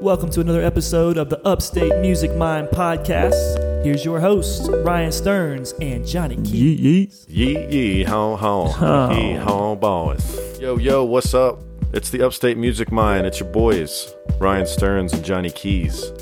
Welcome 0.00 0.30
to 0.30 0.40
another 0.40 0.62
episode 0.62 1.16
of 1.16 1.28
the 1.28 1.40
Upstate 1.46 1.96
Music 2.00 2.34
Mind 2.36 2.68
podcast. 2.68 3.82
Here's 3.84 4.04
your 4.04 4.20
hosts, 4.20 4.68
Ryan 4.68 5.10
Stearns 5.12 5.72
and 5.80 6.06
Johnny 6.06 6.36
Keys. 6.36 7.26
Yee 7.28 7.66
yee 7.68 8.04
ho 8.04 8.36
ho 8.36 8.72
Oh. 8.80 9.10
yee 9.16 9.34
ho 9.34 9.76
boys. 9.76 10.58
Yo 10.60 10.76
yo, 10.78 11.04
what's 11.04 11.34
up? 11.34 11.60
It's 11.92 12.10
the 12.10 12.22
Upstate 12.22 12.56
Music 12.56 12.92
Mind. 12.92 13.26
It's 13.26 13.40
your 13.40 13.48
boys, 13.50 14.14
Ryan 14.38 14.66
Stearns 14.66 15.12
and 15.12 15.24
Johnny 15.24 15.50
Keys. 15.50 16.12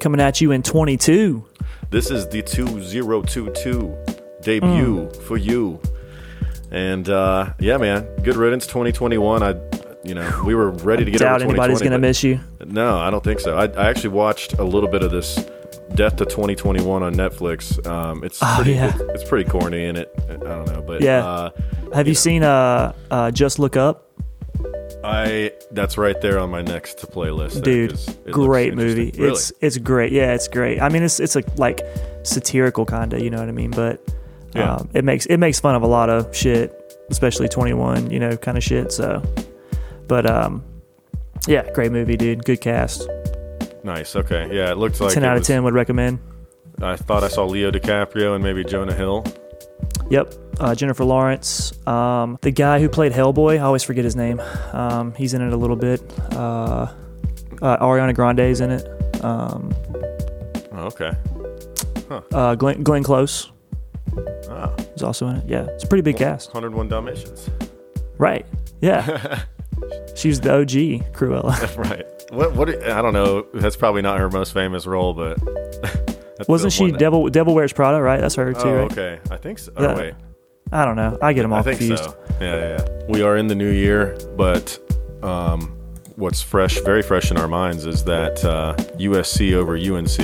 Coming 0.00 0.20
at 0.20 0.40
you 0.40 0.52
in 0.52 0.62
22. 0.62 1.44
This 1.90 2.10
is 2.10 2.28
the 2.28 2.42
2022 2.42 3.96
debut 4.42 4.68
Mm. 5.08 5.16
for 5.22 5.36
you. 5.36 5.80
And 6.70 7.08
uh, 7.08 7.54
yeah, 7.58 7.78
man, 7.78 8.06
good 8.22 8.36
riddance 8.36 8.66
2021. 8.66 9.42
I, 9.42 9.54
you 10.08 10.14
know, 10.14 10.42
we 10.44 10.54
were 10.54 10.70
ready 10.70 11.04
to 11.04 11.10
get 11.10 11.20
out. 11.22 11.38
Doubt 11.38 11.42
anybody's 11.42 11.78
going 11.80 11.92
to 11.92 11.98
miss 11.98 12.24
you. 12.24 12.40
No, 12.64 12.98
I 12.98 13.10
don't 13.10 13.22
think 13.22 13.40
so. 13.40 13.56
I, 13.56 13.66
I 13.66 13.88
actually 13.90 14.10
watched 14.10 14.54
a 14.54 14.64
little 14.64 14.88
bit 14.88 15.02
of 15.02 15.10
this 15.10 15.36
Death 15.94 16.16
to 16.16 16.24
2021 16.26 17.02
on 17.02 17.14
Netflix. 17.14 17.84
Um, 17.86 18.22
it's 18.24 18.40
Oh, 18.42 18.54
pretty, 18.56 18.72
yeah. 18.72 18.92
it's 19.14 19.24
pretty 19.28 19.48
corny, 19.48 19.84
and 19.86 19.96
it 19.98 20.12
I 20.30 20.34
don't 20.36 20.66
know, 20.66 20.82
but 20.86 21.00
Yeah. 21.02 21.24
uh, 21.26 21.50
Have 21.94 22.06
you 22.08 22.14
seen 22.14 22.42
uh, 22.42 22.92
uh, 23.10 23.30
Just 23.30 23.58
Look 23.58 23.76
Up? 23.76 24.04
I 25.04 25.52
that's 25.70 25.96
right 25.96 26.20
there 26.20 26.38
on 26.40 26.50
my 26.50 26.60
next 26.62 26.98
to 26.98 27.06
playlist, 27.06 27.62
dude. 27.62 27.96
Great 28.30 28.74
movie. 28.74 29.12
Really? 29.16 29.30
It's 29.32 29.52
it's 29.60 29.78
great. 29.78 30.12
Yeah, 30.12 30.34
it's 30.34 30.48
great. 30.48 30.80
I 30.80 30.88
mean, 30.88 31.02
it's 31.02 31.20
it's 31.20 31.36
a 31.36 31.42
like 31.56 31.80
satirical 32.24 32.84
kind 32.84 33.12
of, 33.12 33.20
you 33.20 33.30
know 33.30 33.38
what 33.38 33.48
I 33.48 33.52
mean? 33.52 33.70
But 33.70 34.02
Yeah. 34.54 34.74
um, 34.74 34.88
it 34.94 35.04
makes 35.04 35.26
it 35.26 35.36
makes 35.38 35.60
fun 35.60 35.74
of 35.76 35.82
a 35.82 35.86
lot 35.86 36.10
of 36.10 36.34
shit, 36.34 36.74
especially 37.10 37.48
21, 37.48 38.10
you 38.10 38.18
know, 38.18 38.36
kind 38.36 38.58
of 38.58 38.64
shit. 38.64 38.90
So, 38.92 39.22
but 40.08 40.28
um, 40.28 40.64
yeah, 41.46 41.70
great 41.72 41.92
movie, 41.92 42.16
dude. 42.16 42.44
Good 42.44 42.60
cast. 42.60 43.06
nice. 43.84 44.16
Okay, 44.16 44.48
yeah, 44.52 44.70
it 44.72 44.78
looked 44.78 45.00
like 45.00 45.12
10 45.14 45.24
out 45.24 45.36
of 45.36 45.40
was- 45.40 45.46
10 45.46 45.62
would 45.64 45.74
recommend. 45.74 46.18
I 46.80 46.94
thought 46.96 47.24
I 47.24 47.28
saw 47.28 47.44
Leo 47.44 47.70
DiCaprio 47.72 48.34
and 48.36 48.44
maybe 48.44 48.62
Jonah 48.64 48.94
Hill. 48.94 49.24
Yep. 50.10 50.32
Uh, 50.60 50.74
Jennifer 50.76 51.04
Lawrence. 51.04 51.72
Um, 51.88 52.38
the 52.42 52.50
guy 52.52 52.78
who 52.80 52.88
played 52.88 53.12
Hellboy, 53.12 53.54
I 53.56 53.58
always 53.58 53.82
forget 53.82 54.04
his 54.04 54.14
name. 54.16 54.40
Um, 54.72 55.12
he's 55.14 55.34
in 55.34 55.42
it 55.42 55.52
a 55.52 55.56
little 55.56 55.74
bit. 55.76 56.00
Uh, 56.32 56.86
uh, 57.60 57.76
Ariana 57.84 58.14
Grande's 58.14 58.60
in 58.60 58.70
it. 58.70 59.24
Um, 59.24 59.72
Oh, 60.72 60.84
okay. 60.86 61.10
uh, 62.32 62.54
Glenn, 62.54 62.84
Glenn 62.84 63.02
Close 63.02 63.50
Ah, 64.48 64.72
is 64.94 65.02
also 65.02 65.26
in 65.26 65.36
it. 65.36 65.44
Yeah, 65.48 65.64
it's 65.70 65.82
a 65.82 65.88
pretty 65.88 66.02
big 66.02 66.16
cast. 66.16 66.54
101 66.54 66.88
Dalmatians. 66.88 67.50
Right. 68.18 68.46
Yeah. 68.80 69.42
She's 70.16 70.40
the 70.40 70.52
OG 70.54 71.12
Cruella. 71.14 71.76
right. 71.90 72.04
What? 72.30 72.52
What? 72.54 72.68
I 72.84 73.00
don't 73.02 73.12
know. 73.14 73.46
That's 73.54 73.76
probably 73.76 74.02
not 74.02 74.18
her 74.18 74.28
most 74.30 74.52
famous 74.52 74.86
role, 74.86 75.14
but 75.14 75.38
Wasn't 76.48 76.72
she 76.72 76.90
that- 76.90 76.98
Devil 76.98 77.28
Devil 77.30 77.54
Wears 77.54 77.72
Prada? 77.72 78.00
Right. 78.02 78.20
That's 78.20 78.34
her 78.36 78.52
too. 78.52 78.60
Oh, 78.60 78.76
right? 78.82 78.92
okay. 78.92 79.20
I 79.30 79.36
think 79.36 79.58
so. 79.58 79.72
Oh, 79.76 79.94
wait. 79.96 80.14
I 80.72 80.84
don't 80.84 80.96
know. 80.96 81.16
I 81.22 81.32
get 81.32 81.42
them 81.42 81.52
all 81.52 81.60
I 81.60 81.62
think 81.62 81.78
confused. 81.78 82.04
so. 82.04 82.16
Yeah, 82.40 82.54
yeah, 82.56 82.68
yeah. 82.86 83.04
We 83.08 83.22
are 83.22 83.36
in 83.38 83.46
the 83.46 83.54
new 83.54 83.70
year, 83.70 84.18
but 84.36 84.78
um, 85.22 85.74
what's 86.16 86.42
fresh, 86.42 86.78
very 86.82 87.00
fresh 87.02 87.30
in 87.30 87.38
our 87.38 87.48
minds, 87.48 87.86
is 87.86 88.04
that 88.04 88.44
uh, 88.44 88.74
USC 88.98 89.54
over 89.54 89.76
UNC, 89.76 90.16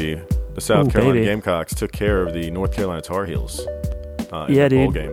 the 0.55 0.61
South 0.61 0.89
Ooh, 0.89 0.91
Carolina 0.91 1.15
baby. 1.15 1.25
Gamecocks 1.27 1.75
took 1.75 1.93
care 1.93 2.23
of 2.23 2.35
the 2.35 2.51
North 2.51 2.73
Carolina 2.75 3.01
Tar 3.01 3.25
Heels. 3.25 3.67
Uh, 4.33 4.45
in 4.49 4.55
Yeah, 4.55 4.69
the 4.69 4.77
bowl 4.85 4.91
dude. 4.91 5.03
game. 5.03 5.11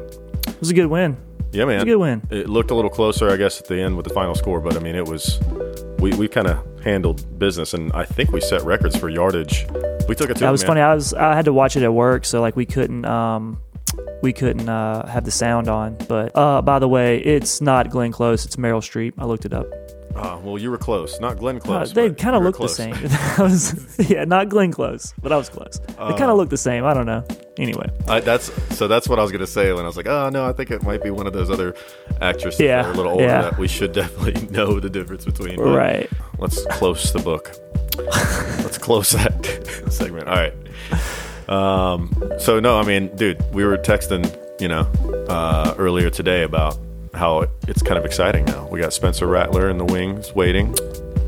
It 0.54 0.60
was 0.60 0.70
a 0.70 0.74
good 0.74 0.88
win. 0.88 1.16
Yeah, 1.52 1.66
man. 1.66 1.80
It 1.80 1.82
a 1.84 1.86
good 1.86 1.98
win. 1.98 2.22
It 2.30 2.50
looked 2.50 2.72
a 2.72 2.76
little 2.76 2.90
closer, 2.90 3.30
I 3.30 3.38
guess, 3.38 3.60
at 3.60 3.68
the 3.68 3.80
end 3.82 3.98
with 3.98 4.08
the 4.08 4.14
final 4.14 4.36
score, 4.36 4.62
but 4.62 4.76
I 4.76 4.80
mean, 4.80 4.96
it 4.96 5.08
was 5.08 5.40
we, 6.00 6.12
we 6.14 6.28
kind 6.28 6.48
of 6.48 6.66
handled 6.84 7.38
business, 7.38 7.74
and 7.74 7.92
I 7.94 8.06
think 8.06 8.32
we 8.32 8.42
set 8.42 8.64
records 8.64 8.96
for 8.98 9.10
yardage. 9.10 9.66
We 10.08 10.16
took 10.16 10.30
it 10.30 10.36
to 10.36 10.40
That 10.40 10.52
was 10.52 10.62
man. 10.64 10.68
funny. 10.68 10.82
I 10.82 10.96
was 10.96 11.14
I 11.14 11.36
had 11.36 11.46
to 11.46 11.54
watch 11.54 11.76
it 11.76 11.84
at 11.84 11.94
work, 11.94 12.26
so 12.26 12.42
like 12.42 12.56
we 12.56 12.66
couldn't 12.66 13.06
um 13.06 13.60
we 14.22 14.34
couldn't 14.34 14.70
uh, 14.70 15.06
have 15.08 15.26
the 15.26 15.32
sound 15.32 15.68
on. 15.68 15.98
But 16.08 16.32
uh, 16.36 16.62
by 16.62 16.80
the 16.80 16.88
way, 16.88 17.18
it's 17.20 17.60
not 17.60 17.90
Glenn 17.90 18.12
Close. 18.12 18.46
It's 18.46 18.56
Meryl 18.56 18.82
Streep. 18.82 19.14
I 19.18 19.26
looked 19.26 19.46
it 19.46 19.54
up. 19.54 19.68
Oh, 20.16 20.40
well, 20.44 20.58
you 20.58 20.70
were 20.70 20.78
close, 20.78 21.20
not 21.20 21.38
Glenn 21.38 21.58
Uh, 21.58 21.60
Close. 21.60 21.94
they 21.94 22.10
kind 22.10 22.36
of 22.36 22.42
you 22.42 22.46
were 22.46 22.52
look 22.52 22.60
the 22.60 22.68
same. 22.68 22.96
Was, 23.40 23.96
yeah, 24.10 24.26
not 24.26 24.50
Glenn 24.50 24.72
Close, 24.72 25.14
but 25.22 25.32
I 25.32 25.38
was 25.38 25.50
close. 25.50 25.80
they 25.80 25.94
kind 25.96 26.24
Uh, 26.24 26.32
of 26.32 26.38
look 26.38 26.50
the 26.50 26.58
same. 26.58 26.84
I 26.86 26.94
don't 26.94 27.06
know. 27.06 27.24
Anyway, 27.58 27.90
I, 28.08 28.20
that's 28.20 28.52
so. 28.76 28.88
That's 28.88 29.08
what 29.08 29.20
I 29.20 29.24
was 29.24 29.32
gonna 29.32 29.46
say 29.48 29.72
when 29.74 29.84
I 29.84 29.88
was 29.88 29.96
like, 29.98 30.08
"Oh 30.08 30.30
no, 30.30 30.46
I 30.46 30.54
think 30.54 30.72
it 30.72 30.84
might 30.84 31.04
be 31.04 31.12
one 31.12 31.28
of 31.28 31.34
those 31.34 31.50
other 31.50 31.76
actresses 32.22 32.60
Yeah, 32.60 32.82
that 32.82 32.90
are 32.90 32.94
a 32.94 32.96
little 32.96 33.12
older 33.14 33.24
yeah. 33.24 33.42
that 33.44 33.58
we 33.58 33.68
should 33.68 33.92
definitely 34.02 34.48
know 34.48 34.80
the 34.80 34.90
difference 34.90 35.26
between." 35.26 35.60
right. 35.60 36.10
Let's 36.40 36.66
close 36.72 37.12
the 37.14 37.20
book. 37.20 37.52
let's 38.64 38.78
close 38.78 39.12
that 39.12 39.86
segment. 39.90 40.28
All 40.28 40.36
right. 40.36 40.54
Um. 41.50 42.12
So 42.40 42.60
no, 42.60 42.80
I 42.80 42.84
mean, 42.84 43.16
dude, 43.16 43.44
we 43.54 43.64
were 43.66 43.78
texting, 43.78 44.24
you 44.62 44.68
know, 44.68 44.82
uh, 45.30 45.76
earlier 45.78 46.10
today 46.10 46.44
about 46.44 46.78
how 47.14 47.48
it's 47.68 47.82
kind 47.82 47.98
of 47.98 48.06
exciting 48.06 48.46
now. 48.46 48.68
We 48.68 48.80
got 48.80 48.94
Spencer 48.94 49.28
Rattler 49.28 49.70
in 49.70 49.78
the 49.78 49.86
wings 49.86 50.34
waiting. 50.34 50.76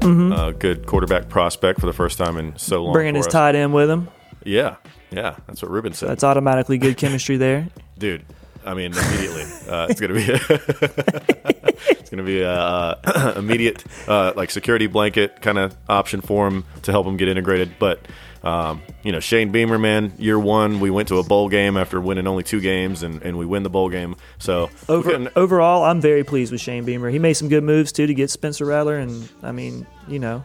Uh, 0.02 0.52
good 0.52 0.86
quarterback 0.86 1.30
prospect 1.30 1.80
for 1.80 1.86
the 1.86 1.94
first 1.94 2.18
time 2.18 2.36
in 2.38 2.58
so 2.58 2.78
long. 2.84 2.88
Mm-hmm. 2.88 2.94
Bringing 2.94 3.16
his 3.16 3.28
us. 3.28 3.32
tight 3.32 3.56
end 3.56 3.74
with 3.74 3.90
him. 3.90 4.10
Yeah, 4.44 4.76
yeah, 5.12 5.38
that's 5.48 5.62
what 5.62 5.72
Ruben 5.72 5.94
said. 5.94 6.10
That's 6.10 6.26
automatically 6.26 6.78
good 6.78 6.98
chemistry 6.98 7.38
there. 7.38 7.70
dude. 7.98 8.26
I 8.66 8.74
mean, 8.74 8.94
immediately, 8.94 9.44
uh, 9.70 9.88
it's 9.90 10.00
gonna 10.00 10.14
be 10.14 10.24
it's 12.14 12.20
gonna 12.20 12.28
be 12.28 12.42
a 12.42 12.52
uh, 12.54 13.34
immediate 13.38 13.84
uh, 14.08 14.34
like 14.36 14.52
security 14.52 14.86
blanket 14.88 15.42
kind 15.42 15.58
of 15.58 15.76
option 15.90 16.22
for 16.22 16.48
him 16.48 16.64
to 16.84 16.92
help 16.92 17.08
him 17.08 17.18
get 17.18 17.28
integrated. 17.28 17.74
But 17.80 18.02
um, 18.44 18.82
you 19.04 19.12
know, 19.12 19.20
Shane 19.20 19.52
Beamer, 19.52 19.80
man, 19.80 20.14
year 20.20 20.38
one, 20.38 20.80
we 20.80 20.90
went 20.92 21.08
to 21.08 21.18
a 21.18 21.24
bowl 21.24 21.50
game 21.50 21.76
after 21.78 22.00
winning 22.00 22.28
only 22.28 22.44
two 22.44 22.60
games, 22.62 23.02
and, 23.02 23.22
and 23.24 23.38
we 23.38 23.46
win 23.46 23.64
the 23.64 23.70
bowl 23.70 23.90
game. 23.90 24.16
So 24.38 24.70
Over, 24.90 25.32
overall, 25.36 25.84
I'm 25.86 26.02
very 26.02 26.24
pleased 26.24 26.52
with 26.52 26.62
Shane 26.62 26.84
Beamer. 26.86 27.10
He 27.10 27.20
made 27.20 27.34
some 27.34 27.48
good 27.50 27.64
moves 27.64 27.92
too 27.92 28.06
to 28.06 28.14
get 28.14 28.30
Spencer 28.30 28.66
Rattler, 28.66 28.98
and 29.00 29.28
I 29.42 29.52
mean, 29.54 29.88
you 30.08 30.20
know, 30.20 30.44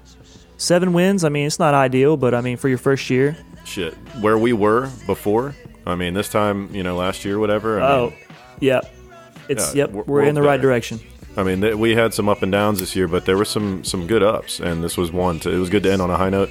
seven 0.56 0.92
wins. 0.94 1.22
I 1.24 1.28
mean, 1.28 1.46
it's 1.46 1.58
not 1.58 1.74
ideal, 1.74 2.16
but 2.16 2.34
I 2.34 2.40
mean, 2.40 2.56
for 2.56 2.68
your 2.68 2.78
first 2.78 3.10
year, 3.10 3.36
shit 3.64 3.94
where 4.20 4.38
we 4.38 4.52
were 4.54 4.88
before. 5.06 5.54
I 5.84 5.96
mean, 5.96 6.14
this 6.14 6.28
time, 6.30 6.74
you 6.74 6.82
know, 6.82 6.96
last 6.96 7.24
year, 7.26 7.38
whatever. 7.38 7.80
I 7.80 7.92
Oh, 7.92 8.06
mean, 8.10 8.18
yep. 8.60 8.94
It's 9.48 9.74
Yeah, 9.74 9.84
yep. 9.84 9.90
we're- 9.90 10.04
We're, 10.06 10.14
we're 10.22 10.28
in 10.28 10.34
the 10.34 10.42
right 10.42 10.60
direction. 10.60 11.00
I 11.38 11.44
mean, 11.44 11.60
th- 11.60 11.76
we 11.76 11.94
had 11.94 12.12
some 12.12 12.28
up 12.28 12.42
and 12.42 12.50
downs 12.50 12.80
this 12.80 12.96
year, 12.96 13.06
but 13.06 13.24
there 13.24 13.36
were 13.36 13.44
some 13.44 13.84
some 13.84 14.08
good 14.08 14.24
ups, 14.24 14.58
and 14.58 14.82
this 14.82 14.96
was 14.96 15.12
one. 15.12 15.38
To, 15.40 15.50
it 15.50 15.58
was 15.58 15.70
good 15.70 15.84
to 15.84 15.92
end 15.92 16.02
on 16.02 16.10
a 16.10 16.16
high 16.16 16.30
note. 16.30 16.50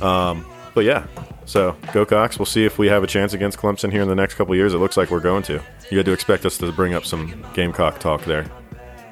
Um, 0.00 0.46
but 0.74 0.84
yeah, 0.84 1.06
so 1.44 1.76
go 1.92 2.06
Cocks. 2.06 2.38
We'll 2.38 2.46
see 2.46 2.64
if 2.64 2.78
we 2.78 2.86
have 2.86 3.04
a 3.04 3.06
chance 3.06 3.34
against 3.34 3.58
Clemson 3.58 3.92
here 3.92 4.00
in 4.00 4.08
the 4.08 4.14
next 4.14 4.34
couple 4.36 4.54
of 4.54 4.56
years. 4.56 4.72
It 4.72 4.78
looks 4.78 4.96
like 4.96 5.10
we're 5.10 5.20
going 5.20 5.42
to. 5.44 5.60
You 5.90 5.98
had 5.98 6.06
to 6.06 6.12
expect 6.12 6.46
us 6.46 6.56
to 6.58 6.72
bring 6.72 6.94
up 6.94 7.04
some 7.04 7.44
Gamecock 7.52 7.98
talk 7.98 8.24
there 8.24 8.46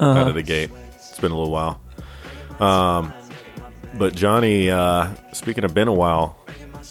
out 0.00 0.26
of 0.28 0.34
the 0.34 0.42
gate. 0.42 0.70
It's 0.94 1.20
been 1.20 1.32
a 1.32 1.38
little 1.38 1.52
while. 1.52 1.78
Um, 2.58 3.12
but 3.98 4.14
Johnny, 4.14 4.70
uh, 4.70 5.12
speaking 5.34 5.64
of 5.64 5.74
been 5.74 5.88
a 5.88 5.92
while, 5.92 6.38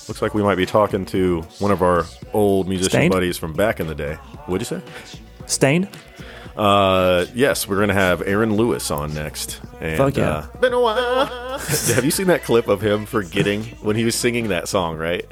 looks 0.07 0.21
like 0.21 0.35
we 0.35 0.43
might 0.43 0.55
be 0.55 0.67
talking 0.67 1.03
to 1.07 1.41
one 1.57 1.71
of 1.71 1.81
our 1.81 2.05
old 2.33 2.67
musician 2.67 2.91
Staind? 2.91 3.11
buddies 3.11 3.39
from 3.39 3.53
back 3.53 3.79
in 3.79 3.87
the 3.87 3.95
day. 3.95 4.15
What'd 4.45 4.69
you 4.69 4.79
say? 4.79 4.85
Staind. 5.47 5.87
Uh, 6.59 7.25
yes, 7.33 7.67
we're 7.69 7.79
gonna 7.79 7.93
have 7.93 8.21
Aaron 8.27 8.53
Lewis 8.57 8.91
on 8.91 9.13
next. 9.13 9.61
And, 9.79 9.97
Fuck 9.97 10.17
yeah. 10.17 10.29
Uh, 10.53 10.57
been 10.57 10.73
a 10.73 10.79
while. 10.81 11.57
have 11.59 12.03
you 12.03 12.11
seen 12.11 12.27
that 12.27 12.43
clip 12.43 12.67
of 12.67 12.81
him 12.81 13.05
forgetting 13.05 13.63
when 13.81 13.95
he 13.95 14.03
was 14.03 14.13
singing 14.15 14.49
that 14.49 14.67
song? 14.67 14.97
Right. 14.97 15.25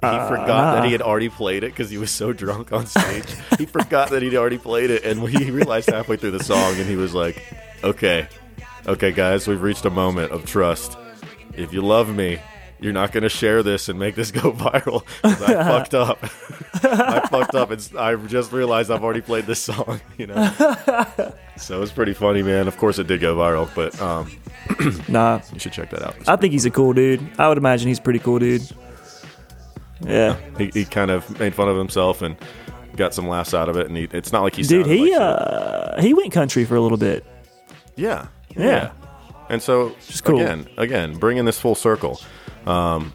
He 0.00 0.06
Uh, 0.06 0.28
forgot 0.28 0.76
that 0.76 0.84
he 0.86 0.92
had 0.92 1.02
already 1.02 1.28
played 1.28 1.64
it 1.64 1.72
because 1.72 1.90
he 1.90 1.98
was 1.98 2.10
so 2.12 2.32
drunk 2.32 2.72
on 2.72 2.86
stage. 2.86 3.24
he 3.58 3.66
forgot 3.66 4.10
that 4.10 4.22
he'd 4.22 4.36
already 4.36 4.58
played 4.58 4.90
it, 4.90 5.04
and 5.04 5.28
he 5.28 5.50
realized 5.50 5.90
halfway 5.90 6.16
through 6.16 6.30
the 6.30 6.44
song, 6.44 6.76
and 6.76 6.86
he 6.88 6.94
was 6.96 7.14
like, 7.14 7.42
"Okay, 7.82 8.28
okay, 8.86 9.10
guys, 9.10 9.48
we've 9.48 9.60
reached 9.62 9.84
a 9.84 9.90
moment 9.90 10.30
of 10.30 10.46
trust. 10.46 10.96
If 11.54 11.72
you 11.72 11.82
love 11.82 12.08
me." 12.14 12.38
You're 12.80 12.92
not 12.94 13.12
going 13.12 13.24
to 13.24 13.28
share 13.28 13.62
this 13.62 13.88
and 13.90 13.98
make 13.98 14.14
this 14.14 14.30
go 14.30 14.52
viral. 14.52 15.04
I 15.22 15.34
fucked 15.34 15.94
up. 15.94 16.18
I 16.82 17.26
fucked 17.28 17.54
up, 17.54 17.70
and 17.70 17.90
I 17.98 18.16
just 18.16 18.52
realized 18.52 18.90
I've 18.90 19.04
already 19.04 19.20
played 19.20 19.46
this 19.46 19.60
song. 19.62 20.00
You 20.18 20.26
know, 20.26 20.52
so 21.56 21.82
it's 21.82 21.92
pretty 21.92 22.12
funny, 22.14 22.42
man. 22.42 22.68
Of 22.68 22.76
course, 22.76 22.98
it 22.98 23.06
did 23.06 23.20
go 23.20 23.36
viral, 23.36 23.68
but 23.74 23.98
um, 24.00 24.30
Nah, 25.08 25.40
you 25.52 25.58
should 25.58 25.72
check 25.72 25.90
that 25.90 26.02
out. 26.02 26.14
I 26.28 26.36
think 26.36 26.52
he's 26.52 26.66
a 26.66 26.70
cool 26.70 26.92
dude. 26.92 27.26
I 27.38 27.48
would 27.48 27.56
imagine 27.58 27.88
he's 27.88 27.98
a 27.98 28.02
pretty 28.02 28.18
cool 28.18 28.38
dude. 28.38 28.62
Yeah, 30.02 30.36
he, 30.58 30.70
he 30.72 30.84
kind 30.84 31.10
of 31.10 31.38
made 31.38 31.54
fun 31.54 31.68
of 31.68 31.76
himself 31.76 32.22
and 32.22 32.36
got 32.96 33.14
some 33.14 33.28
laughs 33.28 33.52
out 33.54 33.68
of 33.68 33.76
it, 33.76 33.86
and 33.88 33.96
he, 33.96 34.08
it's 34.12 34.32
not 34.32 34.42
like 34.42 34.56
he 34.56 34.62
dude. 34.62 34.86
He 34.86 35.00
like 35.00 35.08
shit. 35.12 35.20
uh 35.20 36.00
he 36.00 36.14
went 36.14 36.32
country 36.32 36.64
for 36.64 36.76
a 36.76 36.80
little 36.80 36.98
bit. 36.98 37.24
yeah, 37.96 38.26
Yeah. 38.56 38.92
And 39.48 39.60
so 39.62 39.94
cool. 40.24 40.40
again, 40.40 40.68
again, 40.76 41.14
bringing 41.16 41.44
this 41.44 41.58
full 41.58 41.74
circle. 41.74 42.20
Um, 42.70 43.12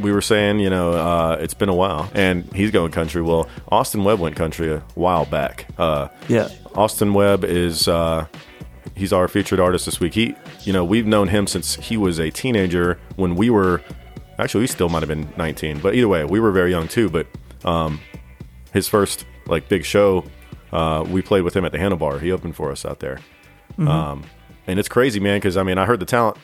we 0.00 0.12
were 0.12 0.22
saying, 0.22 0.60
you 0.60 0.70
know, 0.70 0.92
uh, 0.92 1.36
it's 1.40 1.54
been 1.54 1.68
a 1.68 1.74
while, 1.74 2.10
and 2.14 2.44
he's 2.54 2.70
going 2.70 2.92
country. 2.92 3.22
Well, 3.22 3.48
Austin 3.70 4.04
Webb 4.04 4.20
went 4.20 4.36
country 4.36 4.72
a 4.72 4.80
while 4.94 5.24
back. 5.24 5.66
Uh, 5.78 6.08
Yeah. 6.28 6.48
Austin 6.76 7.12
Webb 7.14 7.44
is 7.44 7.88
uh, 7.88 8.26
he's 8.94 9.12
our 9.12 9.26
featured 9.26 9.58
artist 9.58 9.86
this 9.86 9.98
week. 9.98 10.14
He, 10.14 10.36
you 10.62 10.72
know, 10.72 10.84
we've 10.84 11.06
known 11.06 11.26
him 11.28 11.46
since 11.48 11.74
he 11.74 11.96
was 11.96 12.18
a 12.20 12.30
teenager 12.30 12.98
when 13.16 13.34
we 13.34 13.50
were. 13.50 13.82
Actually, 14.38 14.62
he 14.62 14.66
still 14.68 14.88
might 14.88 15.00
have 15.02 15.08
been 15.08 15.28
19, 15.36 15.80
but 15.80 15.94
either 15.94 16.08
way, 16.08 16.24
we 16.24 16.40
were 16.40 16.50
very 16.52 16.70
young 16.70 16.88
too. 16.88 17.10
But 17.10 17.26
um, 17.64 18.00
his 18.72 18.88
first 18.88 19.26
like 19.46 19.68
big 19.68 19.84
show, 19.84 20.24
uh, 20.72 21.04
we 21.08 21.20
played 21.20 21.42
with 21.42 21.54
him 21.54 21.64
at 21.64 21.72
the 21.72 21.78
Handlebar. 21.78 22.20
He 22.20 22.30
opened 22.32 22.54
for 22.56 22.70
us 22.70 22.84
out 22.86 23.00
there, 23.00 23.18
um, 23.78 24.22
and 24.68 24.78
it's 24.78 24.88
crazy, 24.88 25.18
man. 25.20 25.38
Because 25.38 25.56
I 25.56 25.62
mean, 25.64 25.76
I 25.76 25.84
heard 25.84 26.00
the 26.00 26.06
talent 26.06 26.36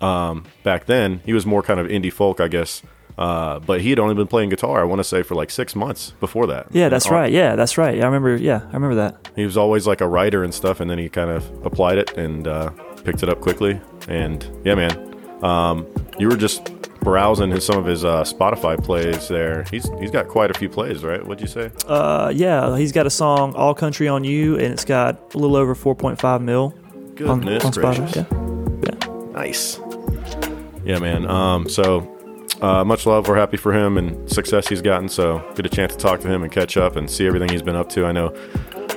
um, 0.00 0.44
back 0.62 0.86
then. 0.86 1.20
He 1.24 1.32
was 1.32 1.46
more 1.46 1.62
kind 1.62 1.80
of 1.80 1.86
indie 1.88 2.12
folk, 2.12 2.40
I 2.40 2.48
guess. 2.48 2.82
Uh, 3.16 3.60
but 3.60 3.80
he 3.80 3.90
had 3.90 3.98
only 3.98 4.14
been 4.14 4.26
playing 4.26 4.48
guitar. 4.48 4.80
I 4.80 4.84
want 4.84 4.98
to 4.98 5.04
say 5.04 5.22
for 5.22 5.34
like 5.34 5.50
six 5.50 5.76
months 5.76 6.10
before 6.20 6.46
that. 6.48 6.66
Yeah, 6.72 6.88
that's 6.88 7.08
uh, 7.10 7.14
right. 7.14 7.30
Yeah, 7.32 7.54
that's 7.54 7.78
right. 7.78 7.96
Yeah, 7.96 8.02
I 8.02 8.06
remember. 8.06 8.36
Yeah, 8.36 8.62
I 8.64 8.74
remember 8.74 8.96
that. 8.96 9.28
He 9.36 9.44
was 9.44 9.56
always 9.56 9.86
like 9.86 10.00
a 10.00 10.08
writer 10.08 10.42
and 10.42 10.52
stuff, 10.52 10.80
and 10.80 10.90
then 10.90 10.98
he 10.98 11.08
kind 11.08 11.30
of 11.30 11.48
applied 11.64 11.98
it 11.98 12.16
and 12.16 12.48
uh, 12.48 12.70
picked 13.04 13.22
it 13.22 13.28
up 13.28 13.40
quickly. 13.40 13.80
And 14.08 14.44
yeah, 14.64 14.74
man, 14.74 15.44
um, 15.44 15.86
you 16.18 16.28
were 16.28 16.36
just 16.36 16.72
browsing 17.00 17.50
his, 17.50 17.64
some 17.64 17.78
of 17.78 17.84
his 17.84 18.04
uh, 18.04 18.24
Spotify 18.24 18.82
plays 18.82 19.28
there. 19.28 19.62
He's 19.70 19.88
he's 20.00 20.10
got 20.10 20.26
quite 20.26 20.50
a 20.50 20.54
few 20.54 20.68
plays, 20.68 21.04
right? 21.04 21.24
What'd 21.24 21.40
you 21.40 21.46
say? 21.46 21.70
Uh, 21.86 22.32
yeah, 22.34 22.76
he's 22.76 22.90
got 22.90 23.06
a 23.06 23.10
song 23.10 23.54
"All 23.54 23.74
Country 23.74 24.08
on 24.08 24.24
You," 24.24 24.54
and 24.54 24.72
it's 24.72 24.84
got 24.84 25.34
a 25.34 25.38
little 25.38 25.56
over 25.56 25.76
4.5 25.76 26.40
mil 26.42 26.74
on, 26.74 27.14
Goodness 27.14 27.64
on 27.64 27.72
Spotify. 27.72 27.96
gracious. 27.96 28.16
Yeah. 28.16 28.43
Nice. 29.34 29.78
Yeah, 30.84 30.98
man. 30.98 31.26
Um, 31.28 31.68
so 31.68 32.10
uh, 32.62 32.84
much 32.84 33.06
love. 33.06 33.28
We're 33.28 33.36
happy 33.36 33.56
for 33.56 33.72
him 33.72 33.98
and 33.98 34.30
success 34.30 34.68
he's 34.68 34.82
gotten. 34.82 35.08
So 35.08 35.38
get 35.56 35.66
a 35.66 35.68
chance 35.68 35.92
to 35.94 35.98
talk 35.98 36.20
to 36.20 36.28
him 36.28 36.42
and 36.42 36.52
catch 36.52 36.76
up 36.76 36.96
and 36.96 37.10
see 37.10 37.26
everything 37.26 37.48
he's 37.48 37.62
been 37.62 37.76
up 37.76 37.88
to. 37.90 38.06
I 38.06 38.12
know 38.12 38.28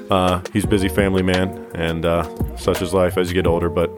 uh, 0.10 0.42
he's 0.54 0.66
busy 0.66 0.90
family 0.90 1.24
man, 1.24 1.50
and 1.76 2.06
uh, 2.06 2.56
such 2.58 2.82
is 2.82 2.94
life 2.94 3.18
as 3.18 3.30
you 3.30 3.34
get 3.34 3.48
older. 3.48 3.70
But 3.70 3.90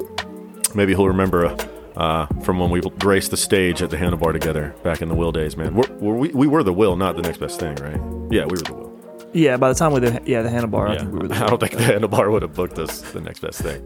maybe 0.76 0.94
he'll 0.96 1.08
remember 1.08 1.56
uh, 1.98 2.28
from 2.44 2.60
when 2.60 2.70
we 2.70 2.82
graced 2.82 3.32
the 3.32 3.38
stage 3.38 3.82
at 3.82 3.90
the 3.90 3.98
Handlebar 3.98 4.32
together 4.34 4.74
back 4.84 5.02
in 5.02 5.10
the 5.10 5.16
Will 5.16 5.32
days, 5.32 5.58
man. 5.58 5.74
We're, 5.76 5.92
we're, 5.98 6.16
we 6.16 6.30
we 6.30 6.48
were 6.48 6.64
the 6.64 6.74
Will, 6.74 6.96
not 6.96 7.16
the 7.16 7.22
next 7.24 7.40
best 7.40 7.60
thing, 7.60 7.76
right? 7.76 8.00
Yeah, 8.32 8.46
we 8.46 8.52
were 8.52 8.64
the 8.64 8.74
Will. 8.74 8.90
Yeah, 9.34 9.58
by 9.58 9.70
the 9.70 9.76
time 9.76 9.92
we 9.94 10.00
did, 10.00 10.28
yeah, 10.28 10.42
the 10.42 10.50
handlebar, 10.50 10.90
I 10.90 10.94
Yeah. 10.94 11.00
think 11.02 11.12
we 11.12 11.20
were 11.20 11.28
the 11.28 11.36
I 11.44 11.48
don't 11.48 11.60
think 11.60 11.74
the 11.74 11.80
Handlebar 11.84 12.32
would 12.32 12.42
have 12.42 12.54
booked 12.56 12.80
us 12.80 13.02
the 13.02 13.22
next 13.22 13.42
best 13.42 13.62
thing. 13.62 13.84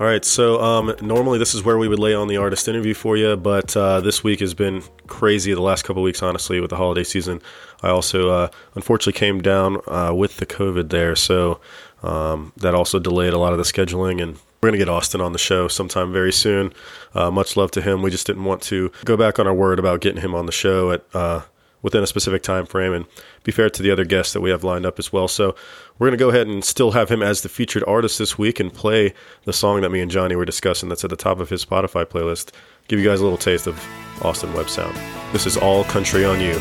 All 0.00 0.08
right, 0.08 0.24
so 0.24 0.60
um, 0.60 0.92
normally 1.02 1.38
this 1.38 1.54
is 1.54 1.62
where 1.62 1.78
we 1.78 1.86
would 1.86 2.00
lay 2.00 2.14
on 2.14 2.26
the 2.26 2.36
artist 2.36 2.66
interview 2.66 2.94
for 2.94 3.16
you, 3.16 3.36
but 3.36 3.76
uh, 3.76 4.00
this 4.00 4.24
week 4.24 4.40
has 4.40 4.52
been 4.52 4.82
crazy 5.06 5.54
the 5.54 5.62
last 5.62 5.84
couple 5.84 6.02
weeks, 6.02 6.20
honestly, 6.20 6.58
with 6.58 6.70
the 6.70 6.76
holiday 6.76 7.04
season. 7.04 7.40
I 7.80 7.90
also 7.90 8.28
uh, 8.30 8.48
unfortunately 8.74 9.16
came 9.16 9.40
down 9.40 9.80
uh, 9.86 10.12
with 10.12 10.38
the 10.38 10.46
COVID 10.46 10.90
there, 10.90 11.14
so 11.14 11.60
um, 12.02 12.52
that 12.56 12.74
also 12.74 12.98
delayed 12.98 13.34
a 13.34 13.38
lot 13.38 13.52
of 13.52 13.58
the 13.58 13.64
scheduling. 13.64 14.20
And 14.20 14.36
we're 14.60 14.70
going 14.70 14.72
to 14.72 14.78
get 14.78 14.88
Austin 14.88 15.20
on 15.20 15.32
the 15.32 15.38
show 15.38 15.68
sometime 15.68 16.12
very 16.12 16.32
soon. 16.32 16.72
Uh, 17.14 17.30
much 17.30 17.56
love 17.56 17.70
to 17.70 17.80
him. 17.80 18.02
We 18.02 18.10
just 18.10 18.26
didn't 18.26 18.44
want 18.44 18.62
to 18.62 18.90
go 19.04 19.16
back 19.16 19.38
on 19.38 19.46
our 19.46 19.54
word 19.54 19.78
about 19.78 20.00
getting 20.00 20.22
him 20.22 20.34
on 20.34 20.46
the 20.46 20.52
show 20.52 20.90
at 20.90 21.04
uh, 21.14 21.42
within 21.84 22.02
a 22.02 22.06
specific 22.06 22.42
time 22.42 22.66
frame 22.66 22.92
and 22.92 23.04
be 23.44 23.52
fair 23.52 23.70
to 23.70 23.82
the 23.82 23.90
other 23.90 24.04
guests 24.04 24.32
that 24.32 24.40
we 24.40 24.50
have 24.50 24.64
lined 24.64 24.86
up 24.86 24.98
as 24.98 25.12
well. 25.12 25.28
So 25.28 25.54
we're 25.98 26.08
going 26.08 26.18
to 26.18 26.24
go 26.24 26.30
ahead 26.30 26.48
and 26.48 26.64
still 26.64 26.92
have 26.92 27.10
him 27.10 27.22
as 27.22 27.42
the 27.42 27.48
featured 27.48 27.84
artist 27.86 28.18
this 28.18 28.36
week 28.36 28.58
and 28.58 28.72
play 28.72 29.14
the 29.44 29.52
song 29.52 29.82
that 29.82 29.90
me 29.90 30.00
and 30.00 30.10
Johnny 30.10 30.34
were 30.34 30.46
discussing 30.46 30.88
that's 30.88 31.04
at 31.04 31.10
the 31.10 31.16
top 31.16 31.38
of 31.38 31.50
his 31.50 31.64
Spotify 31.64 32.04
playlist. 32.06 32.50
Give 32.88 32.98
you 32.98 33.04
guys 33.04 33.20
a 33.20 33.22
little 33.22 33.38
taste 33.38 33.66
of 33.66 33.78
Austin 34.22 34.52
Webb 34.54 34.70
sound. 34.70 34.96
This 35.32 35.46
is 35.46 35.56
All 35.56 35.84
Country 35.84 36.24
on 36.24 36.40
You. 36.40 36.60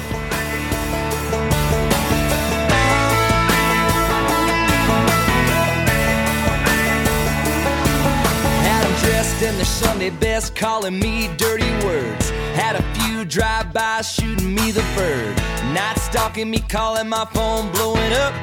In 9.43 9.57
their 9.57 9.65
Sunday 9.65 10.09
best, 10.09 10.55
calling 10.55 10.97
me 10.97 11.27
dirty 11.35 11.69
words. 11.85 12.22
Had 12.53 12.75
a 12.75 12.83
few 12.93 13.25
drive-bys 13.25 14.11
shooting 14.11 14.53
me 14.53 14.71
the 14.71 14.85
bird. 14.95 15.35
Night 15.73 15.97
stalking 15.97 16.51
me, 16.51 16.59
calling 16.59 17.09
my 17.09 17.25
phone, 17.33 17.71
blowing 17.71 18.13
up. 18.13 18.33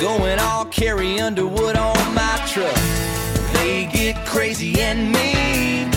Going 0.00 0.38
all 0.38 0.64
Carrie 0.66 1.18
Underwood 1.18 1.76
on 1.76 2.14
my 2.14 2.40
truck. 2.46 2.74
They 3.52 3.86
get 3.92 4.14
crazy 4.26 4.80
and 4.80 5.10
mean, 5.12 5.92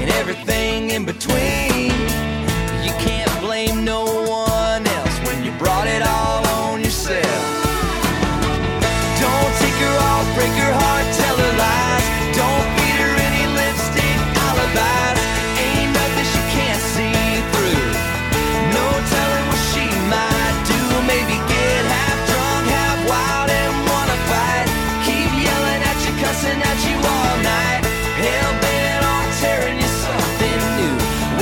and 0.00 0.10
everything 0.10 0.90
in 0.90 1.04
between. 1.04 1.90
You 2.82 2.92
can't 3.04 3.40
blame 3.40 3.84
no 3.84 4.25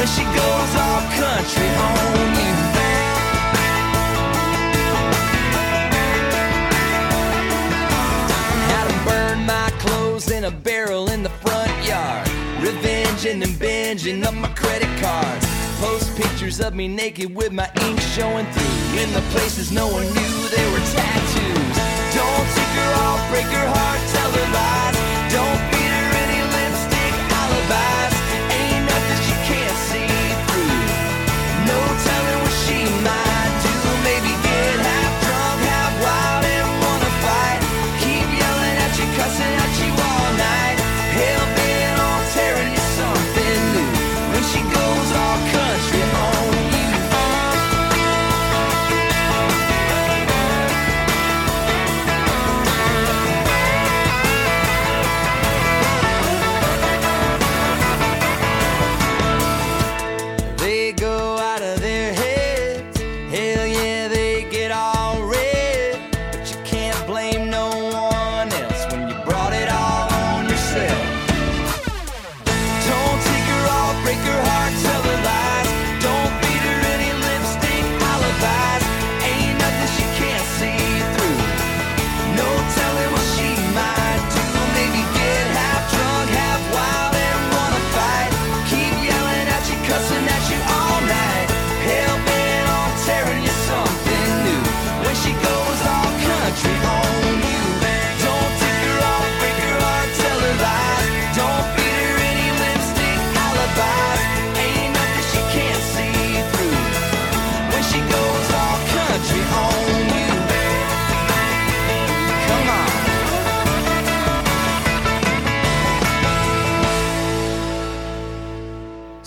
When 0.04 0.12
she 0.12 0.24
goes 0.36 0.72
all 0.84 1.00
country 1.16 1.68
on 1.88 1.96
you. 2.36 2.52
'em 8.84 9.04
burn 9.06 9.46
my 9.46 9.70
clothes 9.78 10.30
in 10.30 10.44
a 10.44 10.50
barrel 10.50 11.08
in 11.10 11.22
the 11.22 11.30
front 11.40 11.72
yard. 11.86 12.28
Revenging 12.60 13.42
and 13.42 13.54
binging 13.58 14.26
up 14.26 14.34
my 14.34 14.48
credit 14.48 14.92
cards. 15.00 15.46
Post 15.80 16.14
pictures 16.16 16.60
of 16.60 16.74
me 16.74 16.86
naked 16.86 17.34
with 17.34 17.52
my 17.52 17.70
ink 17.86 17.98
showing 18.14 18.46
through. 18.52 19.00
In 19.02 19.10
the 19.14 19.22
places 19.32 19.72
no 19.72 19.86
one 19.88 20.04
knew 20.16 20.36
there 20.54 20.70
were 20.72 20.84
tattoos. 20.92 21.76
Don't 22.18 22.48
take 22.58 22.74
her 22.82 22.92
off, 23.06 23.20
break 23.30 23.48
her 23.58 23.68
heart, 23.76 24.00
tell 24.12 24.30
her 24.38 24.48
lies. 24.58 24.96
Don't 25.32 25.60
feed 25.70 25.92
her 25.96 26.08
any 26.24 26.40
lipstick 26.54 27.14
alibis. 27.40 27.83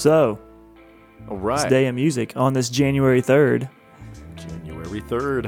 So, 0.08 0.40
All 1.30 1.38
this 1.38 1.66
day 1.66 1.88
of 1.88 1.96
music 1.96 2.32
on 2.38 2.54
this 2.54 2.70
January 2.70 3.22
3rd. 3.22 3.68
January 4.38 5.02
3rd. 5.02 5.48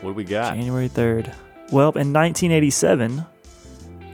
What 0.00 0.10
do 0.12 0.14
we 0.14 0.24
got? 0.24 0.54
January 0.54 0.88
3rd. 0.88 1.26
Well, 1.70 1.90
in 1.90 2.14
1987, 2.14 3.22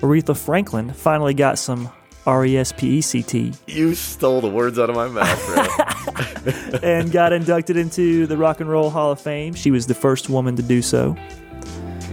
Aretha 0.01 0.37
Franklin 0.37 0.93
finally 0.93 1.33
got 1.33 1.61
some 1.61 1.89
R 2.27 2.45
E 2.45 2.57
S 2.57 2.73
P 2.73 2.97
E 2.97 3.01
C 3.03 3.23
T 3.23 3.53
You 3.69 3.95
stole 3.95 4.41
the 4.41 4.49
words 4.51 4.81
out 4.81 4.91
of 4.91 4.97
my 4.97 5.07
mouth, 5.07 6.45
bro. 6.45 6.79
and 6.83 7.13
got 7.13 7.33
inducted 7.33 7.77
into 7.77 8.27
the 8.27 8.37
Rock 8.37 8.59
and 8.59 8.69
Roll 8.69 8.91
Hall 8.91 9.13
of 9.13 9.21
Fame. 9.21 9.55
She 9.55 9.71
was 9.71 9.87
the 9.87 9.95
first 9.95 10.29
woman 10.29 10.57
to 10.57 10.63
do 10.63 10.83
so. 10.83 11.15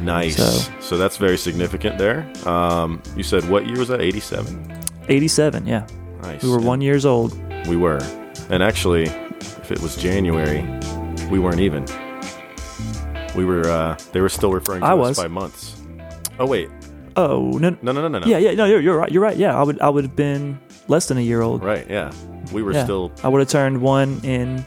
nice. 0.03 0.37
So- 0.37 0.71
So, 0.81 0.97
that's 0.99 1.17
very 1.17 1.37
significant 1.37 1.97
there. 1.97 2.31
Um, 2.47 3.01
you 3.17 3.23
said 3.23 3.49
what 3.49 3.65
year 3.65 3.79
was 3.79 3.87
that? 3.87 4.01
87. 4.01 4.77
87, 5.09 5.65
yeah. 5.65 5.87
Nice. 6.21 6.43
We 6.43 6.49
were 6.51 6.57
And 6.57 6.65
one 6.67 6.81
years 6.81 7.07
old. 7.07 7.35
We 7.67 7.75
were. 7.77 7.99
And 8.49 8.61
actually, 8.63 9.03
if 9.03 9.71
it 9.71 9.79
was 9.79 9.95
January, 9.95 10.61
we 11.29 11.39
weren't 11.39 11.59
even. 11.61 11.85
We 13.35 13.45
were. 13.45 13.63
Uh, 13.69 13.97
they 14.11 14.21
were 14.21 14.29
still 14.29 14.51
referring 14.51 14.81
to 14.81 14.87
I 14.87 14.91
us 14.93 14.97
was. 14.97 15.17
by 15.17 15.27
months. 15.27 15.81
Oh 16.39 16.45
wait, 16.47 16.69
Oh 17.15 17.51
no, 17.59 17.69
no, 17.81 17.91
no, 17.91 18.01
no, 18.01 18.07
no, 18.07 18.19
no. 18.19 18.25
yeah, 18.27 18.37
yeah, 18.37 18.53
no, 18.53 18.65
you're, 18.65 18.81
you're 18.81 18.97
right. 18.97 19.11
You're 19.11 19.21
right. 19.23 19.37
Yeah, 19.37 19.57
I 19.57 19.63
would 19.63 19.79
I 19.81 19.89
would 19.89 20.03
have 20.05 20.15
been 20.15 20.59
less 20.87 21.07
than 21.07 21.17
a 21.17 21.21
year 21.21 21.41
old. 21.41 21.63
Right. 21.63 21.87
Yeah. 21.89 22.11
We 22.51 22.63
were 22.63 22.73
Yeah. 22.73 22.83
still 22.83 23.11
I 23.23 23.27
would 23.27 23.39
have 23.39 23.47
turned 23.49 23.81
one 23.81 24.19
in 24.23 24.65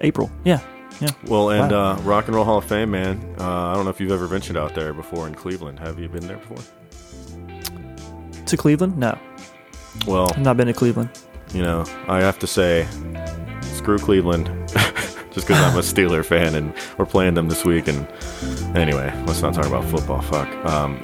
April. 0.00 0.30
Yeah, 0.44 0.60
yeah. 1.00 1.10
well, 1.26 1.50
and 1.50 1.70
Wow. 1.72 1.92
uh, 1.92 1.96
Rock 2.02 2.26
and 2.26 2.34
Roll 2.34 2.44
Hall 2.44 2.58
of 2.58 2.64
Fame, 2.64 2.90
man. 2.90 3.20
Uh, 3.38 3.44
I 3.70 3.74
don't 3.74 3.84
know 3.84 3.90
if 3.90 4.00
you've 4.00 4.12
ever 4.12 4.26
ventured 4.26 4.56
out 4.56 4.74
there 4.74 4.92
before 4.92 5.26
in 5.28 5.34
Cleveland. 5.34 5.78
Have 5.78 5.98
you 5.98 6.08
been 6.08 6.26
there 6.26 6.36
before? 6.38 6.58
To 8.46 8.56
Cleveland? 8.56 8.96
No, 8.98 9.16
Well, 10.06 10.30
I've 10.30 10.38
not 10.40 10.56
been 10.56 10.66
to 10.68 10.72
Cleveland. 10.72 11.10
You 11.52 11.62
know, 11.62 11.84
I 12.06 12.20
have 12.20 12.38
to 12.40 12.46
say, 12.46 12.86
screw 13.62 13.98
Cleveland, 13.98 14.46
just 15.30 15.46
because 15.46 15.62
I'm 15.62 15.78
a 15.78 15.82
Steeler 15.82 16.24
fan 16.24 16.54
and 16.54 16.74
we're 16.96 17.06
playing 17.06 17.34
them 17.34 17.48
this 17.48 17.64
week. 17.64 17.88
And 17.88 18.06
anyway, 18.76 19.12
let's 19.26 19.42
not 19.42 19.54
talk 19.54 19.66
about 19.66 19.84
football. 19.84 20.20
Fuck, 20.22 20.48
um, 20.66 21.00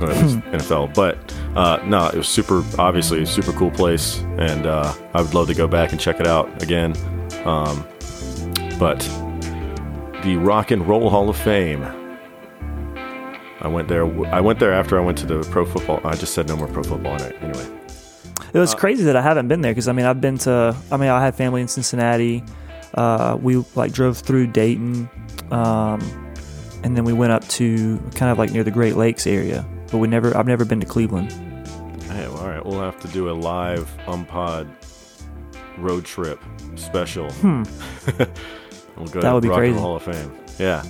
or 0.00 0.10
at 0.10 0.22
least 0.22 0.38
NFL. 0.38 0.94
But 0.94 1.18
uh, 1.56 1.82
no, 1.86 2.08
it 2.08 2.16
was 2.16 2.28
super. 2.28 2.62
Obviously, 2.78 3.22
a 3.22 3.26
super 3.26 3.52
cool 3.52 3.70
place, 3.70 4.20
and 4.38 4.66
uh, 4.66 4.94
I 5.14 5.22
would 5.22 5.34
love 5.34 5.48
to 5.48 5.54
go 5.54 5.66
back 5.66 5.92
and 5.92 6.00
check 6.00 6.20
it 6.20 6.26
out 6.26 6.62
again. 6.62 6.94
Um, 7.44 7.86
but 8.78 9.00
the 10.22 10.36
Rock 10.36 10.70
and 10.70 10.86
Roll 10.86 11.10
Hall 11.10 11.28
of 11.28 11.36
Fame. 11.36 11.84
I 13.60 13.66
went 13.66 13.88
there. 13.88 14.04
I 14.32 14.40
went 14.40 14.60
there 14.60 14.72
after 14.72 15.00
I 15.00 15.04
went 15.04 15.18
to 15.18 15.26
the 15.26 15.42
pro 15.50 15.64
football. 15.64 16.00
I 16.04 16.14
just 16.14 16.32
said 16.32 16.46
no 16.46 16.56
more 16.56 16.68
pro 16.68 16.84
football 16.84 17.16
night. 17.16 17.34
Anyway, 17.42 17.77
It 18.52 18.56
Uh, 18.56 18.60
was 18.60 18.74
crazy 18.74 19.04
that 19.04 19.16
I 19.16 19.22
haven't 19.22 19.48
been 19.48 19.60
there 19.60 19.72
because 19.72 19.88
I 19.88 19.92
mean 19.92 20.06
I've 20.06 20.20
been 20.20 20.38
to. 20.38 20.74
I 20.90 20.96
mean 20.96 21.08
I 21.10 21.20
had 21.22 21.34
family 21.34 21.60
in 21.60 21.68
Cincinnati. 21.68 22.42
Uh, 22.94 23.36
we 23.40 23.56
like 23.74 23.92
drove 23.92 24.18
through 24.18 24.46
Dayton, 24.48 25.08
um, 25.50 26.00
and 26.82 26.96
then 26.96 27.04
we 27.04 27.12
went 27.12 27.32
up 27.32 27.46
to 27.48 27.98
kind 28.14 28.32
of 28.32 28.38
like 28.38 28.50
near 28.50 28.64
the 28.64 28.70
Great 28.70 28.96
Lakes 28.96 29.26
area. 29.26 29.66
But 29.90 29.98
we 29.98 30.08
never. 30.08 30.36
I've 30.36 30.46
never 30.46 30.64
been 30.64 30.80
to 30.80 30.86
Cleveland. 30.86 31.30
Hey, 32.10 32.26
well, 32.28 32.38
all 32.38 32.48
right. 32.48 32.64
We'll 32.64 32.80
have 32.80 32.98
to 33.00 33.08
do 33.08 33.30
a 33.30 33.32
live 33.32 33.90
umpod 34.06 34.68
road 35.76 36.04
trip 36.04 36.40
special. 36.76 37.30
we'll 37.42 37.64
go 39.06 39.20
That 39.20 39.28
to 39.28 39.34
would 39.34 39.42
be 39.42 39.48
Rock 39.48 39.58
crazy. 39.58 39.78
Hall 39.78 39.96
of 39.96 40.02
Fame. 40.02 40.32
Yeah. 40.58 40.82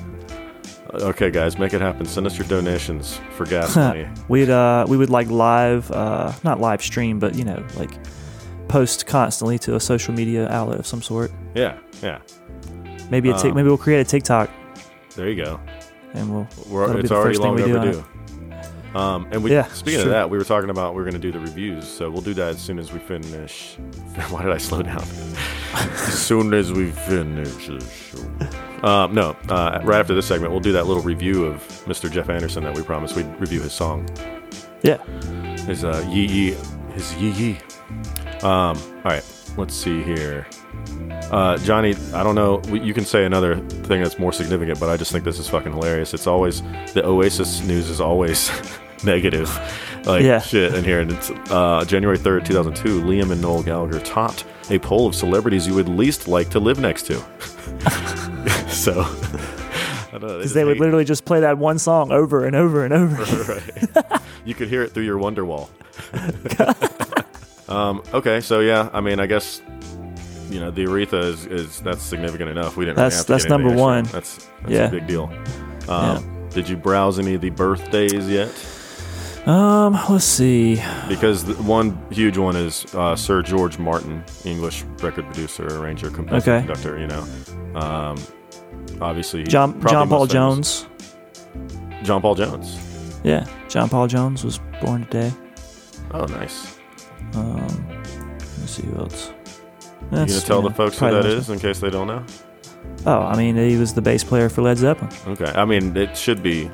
Okay, 0.94 1.30
guys, 1.30 1.58
make 1.58 1.74
it 1.74 1.80
happen. 1.80 2.06
Send 2.06 2.26
us 2.26 2.38
your 2.38 2.46
donations 2.48 3.20
for 3.36 3.44
gas 3.44 3.76
money. 3.76 4.08
We'd 4.28 4.50
uh, 4.50 4.86
we 4.88 4.96
would 4.96 5.10
like 5.10 5.28
live, 5.28 5.90
uh, 5.90 6.32
not 6.44 6.60
live 6.60 6.82
stream, 6.82 7.18
but 7.18 7.34
you 7.34 7.44
know 7.44 7.64
like 7.76 7.90
post 8.68 9.06
constantly 9.06 9.58
to 9.60 9.74
a 9.76 9.80
social 9.80 10.14
media 10.14 10.48
outlet 10.48 10.78
of 10.78 10.86
some 10.86 11.02
sort. 11.02 11.30
Yeah, 11.54 11.78
yeah. 12.02 12.20
Maybe 13.10 13.30
a 13.30 13.34
Uh, 13.34 13.44
maybe 13.54 13.62
we'll 13.68 13.78
create 13.78 14.00
a 14.00 14.04
TikTok 14.04 14.50
There 15.16 15.28
you 15.28 15.42
go. 15.42 15.60
and 16.14 16.32
we'll. 16.34 16.48
We're, 16.68 16.98
it's 16.98 17.08
the 17.08 17.14
already 17.16 17.38
long 17.38 17.60
overdue. 17.60 18.04
Um, 18.94 19.28
and 19.30 19.44
we, 19.44 19.52
Yeah, 19.52 19.66
speaking 19.68 20.00
sure. 20.00 20.08
of 20.08 20.12
that, 20.12 20.30
we 20.30 20.38
were 20.38 20.44
talking 20.44 20.70
about 20.70 20.94
we 20.94 21.00
are 21.02 21.04
going 21.04 21.12
to 21.12 21.18
do 21.20 21.30
the 21.30 21.38
reviews, 21.40 21.86
so 21.86 22.10
we'll 22.10 22.22
do 22.22 22.32
that 22.34 22.48
as 22.54 22.60
soon 22.60 22.78
as 22.78 22.90
we 22.92 22.98
finish. 22.98 23.76
Why 24.30 24.42
did 24.42 24.52
I 24.52 24.56
slow 24.58 24.82
down? 24.82 25.02
as 25.74 26.18
soon 26.18 26.54
as 26.54 26.72
we 26.72 26.90
finish 26.90 27.66
the 27.66 27.80
show. 27.80 28.18
Um, 28.82 29.14
no, 29.14 29.36
uh, 29.48 29.80
right 29.82 29.98
after 30.00 30.14
this 30.14 30.26
segment, 30.26 30.52
we'll 30.52 30.60
do 30.60 30.72
that 30.72 30.86
little 30.86 31.02
review 31.02 31.44
of 31.44 31.60
Mr. 31.86 32.10
Jeff 32.10 32.28
Anderson 32.30 32.62
that 32.64 32.74
we 32.74 32.82
promised 32.82 33.16
we'd 33.16 33.26
review 33.40 33.60
his 33.60 33.72
song, 33.72 34.08
Yeah. 34.82 34.98
his 35.66 35.84
uh, 35.84 36.04
yee 36.08 36.26
yee, 36.26 36.56
his 36.92 37.14
yee 37.16 37.30
yee. 37.32 37.58
Um, 38.42 38.76
all 38.78 39.02
right, 39.04 39.24
let's 39.56 39.74
see 39.74 40.02
here. 40.02 40.46
Uh, 41.32 41.58
Johnny, 41.58 41.94
I 42.14 42.22
don't 42.22 42.36
know. 42.36 42.62
You 42.72 42.94
can 42.94 43.04
say 43.04 43.24
another 43.24 43.56
thing 43.56 44.00
that's 44.02 44.18
more 44.18 44.32
significant, 44.32 44.78
but 44.78 44.88
I 44.88 44.96
just 44.96 45.10
think 45.10 45.24
this 45.24 45.38
is 45.40 45.48
fucking 45.48 45.72
hilarious. 45.72 46.14
It's 46.14 46.26
always 46.28 46.62
the 46.94 47.04
Oasis 47.04 47.62
news 47.64 47.90
is 47.90 48.00
always 48.00 48.50
negative, 49.04 49.50
like 50.06 50.22
Yeah. 50.22 50.38
shit 50.40 50.74
in 50.74 50.84
here. 50.84 51.00
And 51.00 51.10
it's 51.12 51.30
uh, 51.50 51.84
January 51.86 52.16
third, 52.16 52.46
two 52.46 52.54
thousand 52.54 52.76
two. 52.76 53.02
Liam 53.02 53.32
and 53.32 53.42
Noel 53.42 53.62
Gallagher 53.64 53.98
topped 54.00 54.44
a 54.70 54.78
poll 54.78 55.06
of 55.06 55.14
celebrities 55.16 55.66
you 55.66 55.74
would 55.74 55.88
least 55.88 56.28
like 56.28 56.48
to 56.50 56.60
live 56.60 56.78
next 56.78 57.06
to. 57.06 57.24
so, 58.84 59.00
I 59.02 60.12
don't 60.12 60.22
know. 60.22 60.36
Because 60.38 60.54
they 60.54 60.64
would 60.64 60.76
hate- 60.76 60.80
literally 60.80 61.04
just 61.04 61.24
play 61.24 61.40
that 61.40 61.58
one 61.58 61.78
song 61.78 62.12
over 62.12 62.44
and 62.46 62.54
over 62.56 62.84
and 62.84 62.92
over. 62.94 63.52
right. 63.52 64.20
you 64.44 64.54
could 64.54 64.68
hear 64.68 64.82
it 64.82 64.92
through 64.92 65.04
your 65.04 65.18
wonder 65.18 65.44
wall. 65.44 65.70
um, 67.68 68.02
okay, 68.14 68.40
so 68.40 68.60
yeah, 68.60 68.88
I 68.92 69.00
mean, 69.00 69.20
I 69.20 69.26
guess 69.26 69.60
you 70.50 70.60
know 70.60 70.70
the 70.70 70.84
Aretha 70.84 71.22
is, 71.22 71.46
is 71.46 71.80
that's 71.80 72.02
significant 72.02 72.50
enough. 72.50 72.76
We 72.76 72.84
didn't. 72.86 72.96
really 72.98 73.10
That's- 73.10 73.16
have 73.18 73.26
to 73.26 73.32
that's 73.32 73.44
number 73.48 73.72
one. 73.74 74.04
That's 74.04 74.48
that's 74.62 74.72
Yeah. 74.72 74.86
a 74.86 74.90
big 74.90 75.06
deal. 75.06 75.30
Um, 75.88 76.48
Did 76.50 76.68
you 76.68 76.76
browse 76.76 77.18
any 77.18 77.34
of 77.34 77.40
the 77.40 77.50
birthdays 77.50 78.28
yet? 78.28 78.48
Um, 79.46 79.98
let's 80.10 80.24
see. 80.24 80.82
Because 81.08 81.44
one 81.60 81.98
huge 82.10 82.36
one 82.36 82.56
is 82.56 82.86
uh, 82.94 83.16
Sir 83.16 83.42
George 83.42 83.78
Martin, 83.78 84.22
English 84.44 84.84
record 85.02 85.24
producer, 85.26 85.66
arranger, 85.66 86.10
composer, 86.10 86.50
Okay. 86.52 86.66
conductor. 86.66 86.98
You 86.98 87.06
know, 87.06 87.24
um, 87.74 88.18
obviously 89.00 89.44
John 89.44 89.80
John 89.88 90.08
Paul 90.08 90.26
Jones. 90.26 90.86
John 92.02 92.20
Paul 92.20 92.34
Jones. 92.34 92.78
Yeah, 93.24 93.46
John 93.68 93.88
Paul 93.88 94.06
Jones 94.06 94.44
was 94.44 94.60
born 94.80 95.04
today. 95.06 95.32
Oh, 96.12 96.24
nice. 96.26 96.78
Um, 97.34 97.86
let's 98.58 98.72
see 98.72 98.82
who 98.84 98.96
else. 98.96 99.28
You 99.28 100.16
That's, 100.16 100.32
gonna 100.32 100.46
tell 100.46 100.62
you 100.62 100.68
the 100.68 100.74
folks 100.74 100.98
who 100.98 101.10
that 101.10 101.26
is 101.26 101.50
in 101.50 101.58
case 101.58 101.80
they 101.80 101.90
don't 101.90 102.06
know? 102.06 102.24
Oh, 103.04 103.20
I 103.20 103.36
mean, 103.36 103.56
he 103.56 103.76
was 103.76 103.94
the 103.94 104.00
bass 104.00 104.24
player 104.24 104.48
for 104.48 104.62
Led 104.62 104.78
Zeppelin. 104.78 105.12
Okay. 105.26 105.52
I 105.54 105.64
mean, 105.64 105.96
it 105.96 106.16
should 106.16 106.42
be 106.42 106.70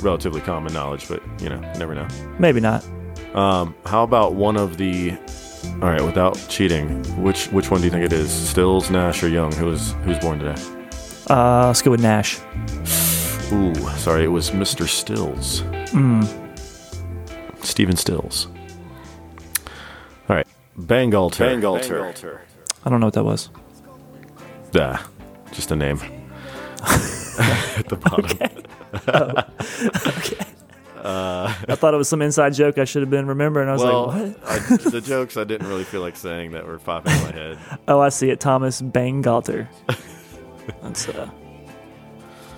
relatively 0.00 0.40
common 0.40 0.72
knowledge, 0.72 1.08
but 1.08 1.22
you 1.40 1.48
know, 1.48 1.56
you 1.56 1.78
never 1.78 1.94
know. 1.94 2.06
Maybe 2.38 2.60
not. 2.60 2.84
Um, 3.34 3.74
how 3.86 4.02
about 4.02 4.34
one 4.34 4.56
of 4.56 4.76
the? 4.76 5.12
All 5.80 5.88
right, 5.88 6.02
without 6.02 6.34
cheating, 6.48 7.02
which 7.22 7.46
which 7.46 7.70
one 7.70 7.80
do 7.80 7.86
you 7.86 7.90
think 7.90 8.04
it 8.04 8.12
is? 8.12 8.30
Stills, 8.30 8.90
Nash, 8.90 9.22
or 9.22 9.28
Young? 9.28 9.50
Who 9.52 9.66
was 9.66 9.92
who's 10.04 10.18
born 10.18 10.38
today? 10.38 10.60
Uh, 11.28 11.66
let's 11.68 11.82
go 11.82 11.90
with 11.90 12.02
Nash. 12.02 12.38
Ooh, 13.52 13.74
sorry, 13.96 14.24
it 14.24 14.28
was 14.28 14.50
Mr. 14.50 14.86
Stills. 14.86 15.62
Mm. 15.92 16.26
Stephen 17.64 17.96
Stills. 17.96 18.48
All 20.28 20.36
right, 20.36 20.46
Bangalter. 20.78 21.60
Bangalter. 21.60 22.40
I 22.84 22.90
don't 22.90 23.00
know 23.00 23.06
what 23.06 23.14
that 23.14 23.24
was. 23.24 23.48
Ah, 24.74 25.08
just 25.52 25.70
a 25.70 25.76
name. 25.76 25.98
At 27.78 27.88
the 27.88 27.96
bottom. 27.96 28.26
Okay. 30.18 30.44
I 31.06 31.74
thought 31.76 31.94
it 31.94 31.96
was 31.96 32.08
some 32.08 32.22
inside 32.22 32.54
joke 32.54 32.78
I 32.78 32.84
should 32.84 33.02
have 33.02 33.10
been 33.10 33.26
remembering. 33.26 33.68
I 33.68 33.72
was 33.72 33.82
well, 33.82 34.06
like, 34.08 34.42
what? 34.42 34.86
I, 34.86 34.90
the 34.90 35.00
jokes 35.00 35.36
I 35.36 35.44
didn't 35.44 35.68
really 35.68 35.84
feel 35.84 36.00
like 36.00 36.16
saying 36.16 36.52
that 36.52 36.66
were 36.66 36.78
popping 36.78 37.12
in 37.12 37.22
my 37.22 37.32
head. 37.32 37.58
Oh, 37.88 38.00
I 38.00 38.08
see 38.08 38.30
it. 38.30 38.40
Thomas 38.40 38.80
Bangalter. 38.80 39.68
That's 40.82 41.08
uh, 41.08 41.28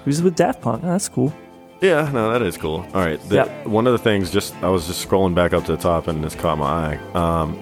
he 0.04 0.08
was 0.10 0.22
with 0.22 0.36
Daft 0.36 0.60
Punk. 0.60 0.82
Oh, 0.84 0.88
that's 0.88 1.08
cool. 1.08 1.32
Yeah, 1.80 2.10
no, 2.12 2.32
that 2.32 2.42
is 2.42 2.56
cool. 2.56 2.86
All 2.94 3.04
right, 3.04 3.20
the, 3.28 3.34
Yep. 3.36 3.66
one 3.66 3.86
of 3.86 3.92
the 3.92 3.98
things, 3.98 4.30
just 4.30 4.54
I 4.62 4.68
was 4.68 4.86
just 4.86 5.06
scrolling 5.06 5.34
back 5.34 5.52
up 5.52 5.64
to 5.66 5.72
the 5.72 5.78
top, 5.82 6.08
and 6.08 6.24
this 6.24 6.34
caught 6.34 6.56
my 6.58 6.66
eye. 6.94 6.98
Um, 7.14 7.58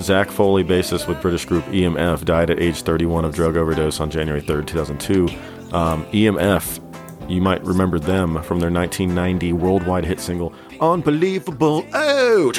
Zach 0.00 0.30
Foley, 0.30 0.64
bassist 0.64 1.06
with 1.08 1.20
British 1.20 1.44
group 1.44 1.64
EMF, 1.66 2.24
died 2.24 2.50
at 2.50 2.58
age 2.60 2.82
31 2.82 3.24
of 3.24 3.34
drug 3.34 3.56
overdose 3.56 4.00
on 4.00 4.10
January 4.10 4.40
3rd, 4.42 4.66
2002. 4.66 5.28
Um, 5.72 6.04
EMF, 6.06 6.80
you 7.28 7.40
might 7.40 7.62
remember 7.64 7.98
them 7.98 8.42
from 8.42 8.60
their 8.60 8.70
1990 8.70 9.52
worldwide 9.52 10.04
hit 10.04 10.20
single 10.20 10.52
"Unbelievable." 10.80 11.84
Oh, 11.94 12.52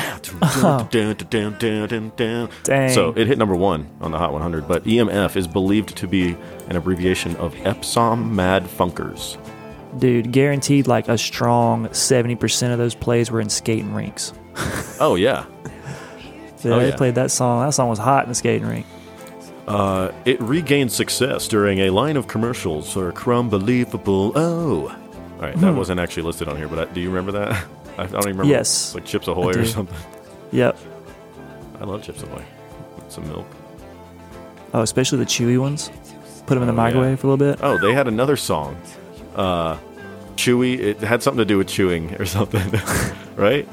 Dang. 2.63 2.89
so 2.93 3.13
it 3.15 3.27
hit 3.27 3.37
number 3.37 3.55
one 3.55 3.87
on 4.01 4.11
the 4.11 4.17
Hot 4.17 4.31
100. 4.33 4.67
But 4.67 4.83
EMF 4.83 5.35
is 5.35 5.47
believed 5.47 5.95
to 5.97 6.07
be 6.07 6.35
an 6.67 6.75
abbreviation 6.75 7.35
of 7.37 7.55
Epsom 7.65 8.35
Mad 8.35 8.63
Funkers. 8.65 9.37
Dude, 9.97 10.31
guaranteed 10.31 10.85
like 10.87 11.07
a 11.07 11.17
strong 11.17 11.87
70% 11.87 12.71
of 12.71 12.77
those 12.77 12.93
plays 12.93 13.31
were 13.31 13.41
in 13.41 13.49
skating 13.49 13.93
rinks. 13.93 14.33
Oh 14.99 15.15
yeah. 15.15 15.45
Yeah, 16.61 16.73
Oh, 16.73 16.79
they 16.81 16.89
yeah. 16.89 16.95
played 16.97 17.15
that 17.15 17.31
song. 17.31 17.65
That 17.65 17.71
song 17.73 17.87
was 17.87 17.99
hot 17.99 18.23
in 18.23 18.29
the 18.29 18.35
skating 18.35 18.67
rink. 18.67 18.85
Uh, 19.69 20.11
it 20.25 20.41
regained 20.41 20.91
success 20.91 21.47
during 21.47 21.79
a 21.79 21.89
line 21.91 22.17
of 22.17 22.27
commercials 22.27 22.91
for 22.91 23.11
Crumbelievable. 23.11 24.31
Oh, 24.35 24.87
all 24.89 25.41
right, 25.41 25.55
that 25.57 25.73
wasn't 25.75 25.99
actually 25.99 26.23
listed 26.23 26.47
on 26.47 26.57
here, 26.57 26.67
but 26.67 26.79
I, 26.89 26.91
do 26.93 26.99
you 26.99 27.09
remember 27.09 27.31
that? 27.33 27.65
I 27.99 28.05
don't 28.07 28.15
even 28.21 28.29
remember. 28.31 28.45
Yes, 28.45 28.95
like 28.95 29.05
Chips 29.05 29.27
Ahoy 29.27 29.51
or 29.51 29.65
something. 29.65 29.95
Yep. 30.51 30.77
I 31.79 31.83
love 31.85 32.01
Chips 32.03 32.23
Ahoy. 32.23 32.43
Some 33.09 33.27
milk. 33.27 33.45
Oh, 34.73 34.81
especially 34.81 35.19
the 35.19 35.25
chewy 35.25 35.59
ones. 35.59 35.89
Put 36.47 36.55
them 36.55 36.63
in 36.67 36.67
the 36.67 36.73
Oh, 36.73 36.85
yeah. 36.87 36.93
microwave 36.93 37.19
for 37.19 37.27
a 37.27 37.29
little 37.29 37.53
bit. 37.53 37.59
Oh, 37.61 37.77
they 37.77 37.93
had 37.93 38.07
another 38.07 38.35
song. 38.37 38.75
Uh, 39.35 39.77
Chewy. 40.35 40.79
It 40.79 40.99
had 40.99 41.21
something 41.21 41.37
to 41.39 41.45
do 41.45 41.57
with 41.57 41.67
chewing 41.67 42.15
or 42.15 42.25
something, 42.25 42.63
right? 43.35 43.67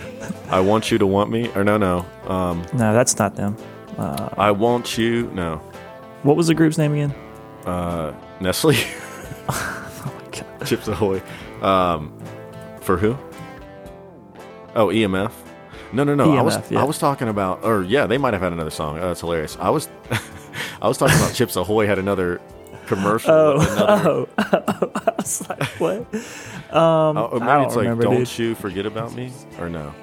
I 0.50 0.60
want 0.60 0.90
you 0.90 0.98
to 0.98 1.06
want 1.06 1.30
me, 1.30 1.48
or 1.54 1.64
no, 1.64 1.76
no. 1.78 2.04
Um, 2.26 2.66
No, 2.74 2.92
that's 2.92 3.18
not 3.18 3.34
them. 3.36 3.56
I 3.98 4.50
want 4.50 4.98
you. 4.98 5.30
No, 5.34 5.62
What 6.22 6.36
was 6.36 6.46
the 6.48 6.54
group's 6.54 6.78
name 6.78 6.92
again? 6.92 7.14
uh, 7.66 8.12
Nestle. 8.40 8.74
Oh 9.48 10.12
my 10.16 10.30
god. 10.30 10.66
Chips 10.66 10.88
Ahoy. 10.88 11.22
Um, 11.62 12.12
for 12.80 12.96
who? 12.96 13.16
Oh, 14.74 14.88
EMF. 14.88 15.32
No, 15.92 16.04
no, 16.04 16.14
no. 16.14 16.36
I 16.36 16.42
was 16.42 16.70
yeah. 16.70 16.80
I 16.80 16.84
was 16.84 16.98
talking 16.98 17.28
about, 17.28 17.64
or 17.64 17.82
yeah, 17.82 18.06
they 18.06 18.18
might 18.18 18.32
have 18.34 18.42
had 18.42 18.52
another 18.52 18.70
song. 18.70 18.98
Oh, 18.98 19.08
that's 19.08 19.20
hilarious. 19.20 19.56
I 19.60 19.70
was 19.70 19.88
I 20.82 20.88
was 20.88 20.98
talking 20.98 21.16
about 21.16 21.32
Chips 21.34 21.56
Ahoy 21.56 21.86
had 21.86 21.98
another 21.98 22.40
commercial. 22.86 23.30
Oh, 23.32 23.60
another, 23.60 24.08
oh, 24.38 24.90
I 24.96 25.12
was 25.16 25.48
like, 25.48 25.62
what? 25.80 26.06
oh, 26.72 27.12
maybe 27.32 27.44
I 27.44 27.56
don't 27.56 27.66
it's 27.66 27.76
like, 27.76 27.98
don't 28.00 28.38
you 28.38 28.54
forget 28.56 28.84
about 28.86 29.14
me, 29.14 29.32
or 29.58 29.68
no? 29.68 29.94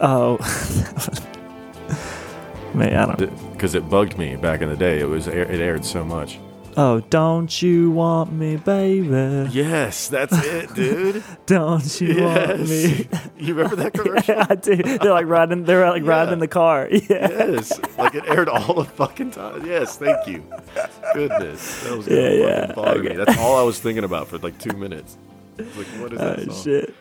Oh, 0.00 0.36
man, 2.74 2.94
I 2.94 3.14
don't. 3.14 3.49
Because 3.60 3.74
it 3.74 3.90
bugged 3.90 4.16
me 4.16 4.36
back 4.36 4.62
in 4.62 4.70
the 4.70 4.76
day. 4.76 5.00
It 5.00 5.04
was 5.04 5.26
it 5.28 5.36
aired 5.50 5.84
so 5.84 6.02
much. 6.02 6.38
Oh, 6.78 7.00
don't 7.10 7.60
you 7.60 7.90
want 7.90 8.32
me, 8.32 8.56
baby? 8.56 9.50
Yes, 9.52 10.08
that's 10.08 10.32
it, 10.46 10.72
dude. 10.74 11.22
Don't 11.46 12.00
you 12.00 12.22
want 12.24 12.60
me? 12.66 13.06
you 13.38 13.52
remember 13.52 13.76
that 13.76 13.92
commercial? 13.92 14.36
I 14.48 14.54
do. 14.54 14.76
They're 14.76 15.12
like 15.12 15.26
riding. 15.26 15.64
They're 15.64 15.90
like 15.90 16.06
riding 16.06 16.32
in 16.32 16.38
the 16.38 16.48
car. 16.48 16.88
Yeah. 16.90 17.28
Yes, 17.28 17.78
like 17.98 18.14
it 18.14 18.24
aired 18.26 18.48
all 18.48 18.72
the 18.72 18.84
fucking 18.86 19.32
time. 19.32 19.66
Yes, 19.66 19.98
thank 19.98 20.26
you. 20.26 20.42
Goodness, 21.12 21.82
that 21.84 21.96
was 21.98 22.06
gonna 22.08 22.18
Yeah, 22.18 22.66
fucking 22.68 22.68
yeah. 22.68 22.72
bother 22.74 23.02
me. 23.02 23.16
That's 23.16 23.36
all 23.38 23.58
I 23.58 23.62
was 23.62 23.78
thinking 23.78 24.04
about 24.04 24.28
for 24.28 24.38
like 24.38 24.58
two 24.58 24.74
minutes. 24.74 25.18
Like, 25.58 25.68
what 26.00 26.12
is 26.14 26.18
that 26.18 26.38
Oh 26.38 26.44
song? 26.46 26.62
shit. 26.64 26.94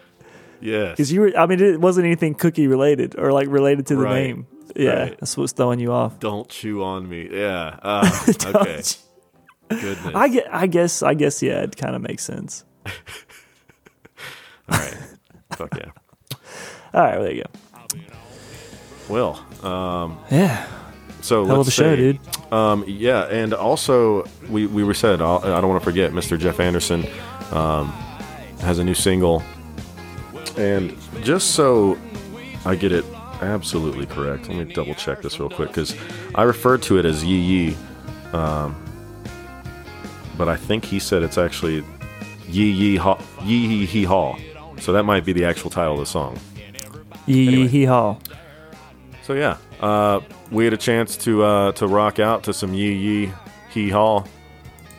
Yes, 0.60 0.92
Because 0.98 1.14
you 1.14 1.22
were. 1.22 1.32
I 1.38 1.46
mean, 1.46 1.62
it 1.62 1.80
wasn't 1.80 2.06
anything 2.06 2.36
cookie 2.36 2.68
related 2.68 3.18
or 3.18 3.32
like 3.32 3.48
related 3.48 3.86
to 3.88 3.96
the 3.96 4.02
Right. 4.02 4.24
name. 4.28 4.48
Yeah, 4.76 4.90
Right. 5.04 5.20
that's 5.20 5.36
what's 5.38 5.54
throwing 5.54 5.80
you 5.80 5.92
off. 5.92 6.20
don't 6.20 6.48
chew 6.50 6.84
on 6.84 7.08
me. 7.10 7.28
Yeah. 7.32 7.78
Uh, 7.84 8.10
okay. 8.56 8.82
Goodness. 9.70 10.16
I 10.16 10.28
get. 10.30 10.48
I 10.54 10.68
guess. 10.68 11.04
I 11.04 11.14
guess. 11.14 11.42
Yeah, 11.44 11.62
it 11.62 11.76
kind 11.78 11.96
of 11.96 12.02
makes 12.02 12.24
sense. 12.24 12.66
all 12.86 12.92
right. 14.80 14.98
Fuck 15.56 15.76
yeah. 15.78 15.92
All 16.94 17.02
right, 17.02 17.16
well, 17.16 17.24
there 17.24 17.34
you 17.34 17.44
go. 17.44 17.50
Well, 19.10 19.46
um, 19.64 20.20
Yeah, 20.32 20.66
so 21.22 21.46
hell 21.46 21.58
let's 21.58 21.68
of 21.68 21.74
a 21.74 21.76
show, 21.76 21.96
dude. 21.96 22.20
Um, 22.54 22.84
yeah, 22.88 23.26
and 23.26 23.54
also 23.54 24.26
we 24.50 24.66
we 24.68 24.84
were 24.84 24.94
said 24.96 25.22
I'll, 25.22 25.38
I 25.40 25.62
don't 25.62 25.70
want 25.70 25.82
to 25.82 25.86
forget 25.86 26.12
Mr. 26.12 26.38
Jeff 26.40 26.60
Anderson 26.60 27.06
um, 27.52 27.88
has 28.62 28.80
a 28.80 28.84
new 28.84 28.94
single, 28.96 29.44
and 30.58 30.96
just 31.24 31.52
so 31.52 31.98
I 32.66 32.76
get 32.76 32.92
it 32.92 33.06
absolutely 33.42 34.06
correct, 34.06 34.48
let 34.50 34.68
me 34.68 34.74
double 34.74 34.96
check 34.96 35.22
this 35.22 35.40
real 35.40 35.50
quick 35.50 35.70
because 35.70 35.96
I 36.36 36.44
referred 36.44 36.82
to 36.84 36.98
it 37.00 37.06
as 37.06 37.24
Yee 37.24 37.40
Yee, 37.70 37.78
um, 38.34 38.76
but 40.38 40.48
I 40.50 40.56
think 40.56 40.86
he 40.86 41.00
said 41.00 41.24
it's 41.24 41.38
actually 41.38 41.84
Yee 42.48 42.72
Yee 42.72 42.96
Ha 42.98 43.18
Yee 43.44 43.68
Yee 43.68 43.86
Hee 43.86 44.04
Haw, 44.06 44.38
so 44.80 44.94
that 44.94 45.04
might 45.04 45.26
be 45.26 45.34
the 45.34 45.46
actual 45.46 45.70
title 45.70 45.94
of 45.94 46.00
the 46.00 46.06
song. 46.06 46.38
Yee 47.26 47.48
Anyway. 47.48 47.64
yee 47.64 47.68
hee 47.68 47.86
haw. 47.86 48.18
So 49.24 49.34
yeah, 49.34 49.58
uh, 49.82 50.22
we 50.52 50.64
had 50.64 50.74
a 50.74 50.78
chance 50.78 51.16
to 51.18 51.44
uh, 51.44 51.72
to 51.74 51.86
rock 51.88 52.20
out 52.20 52.44
to 52.44 52.54
some 52.54 52.74
yee 52.74 52.94
yee 52.94 53.32
hee 53.70 53.90
haw 53.90 54.24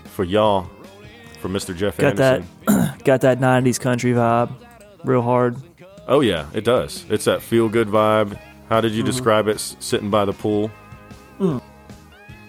for 0.05 0.23
y'all 0.25 0.71
for 1.41 1.49
Mr. 1.49 1.77
Jeff 1.77 1.97
Got 1.97 2.17
that. 2.17 2.43
Got 3.05 3.23
that 3.23 3.41
'90s 3.41 3.81
country 3.81 4.13
vibe, 4.13 4.53
real 5.05 5.23
hard. 5.23 5.57
Oh 6.11 6.21
yeah, 6.21 6.49
it 6.53 6.65
does. 6.65 7.07
It's 7.09 7.25
that 7.25 7.41
feel 7.41 7.69
good 7.69 7.89
vibe. 7.89 8.39
How 8.69 8.81
did 8.83 8.93
you 8.93 9.03
describe 9.03 9.49
it? 9.49 9.55
S- 9.55 9.77
sitting 9.81 10.11
by 10.11 10.25
the 10.27 10.33
pool. 10.33 10.71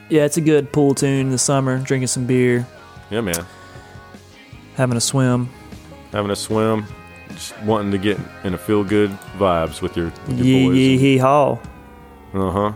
Yeah, 0.10 0.26
it's 0.26 0.36
a 0.38 0.42
good 0.42 0.72
pool 0.74 0.94
tune 0.94 1.20
in 1.22 1.30
the 1.30 1.38
summer. 1.38 1.78
Drinking 1.80 2.08
some 2.08 2.26
beer, 2.26 2.68
Yeah, 3.10 3.22
man. 3.22 3.46
having 4.76 4.98
a 4.98 5.02
swim. 5.02 5.50
Having 6.12 6.32
a 6.32 6.36
swim, 6.36 6.86
just 7.30 7.58
wanting 7.62 7.92
to 7.92 7.98
get 7.98 8.20
in 8.44 8.54
a 8.54 8.58
feel 8.58 8.84
good 8.84 9.12
vibes 9.38 9.82
with 9.82 9.96
your, 9.96 10.08
with 10.28 10.38
your 10.40 10.46
Yee 10.46 10.68
boys. 10.68 10.76
yee 10.78 10.98
hee 10.98 11.18
haw. 11.18 11.54
Uh 12.34 12.52
huh. 12.52 12.72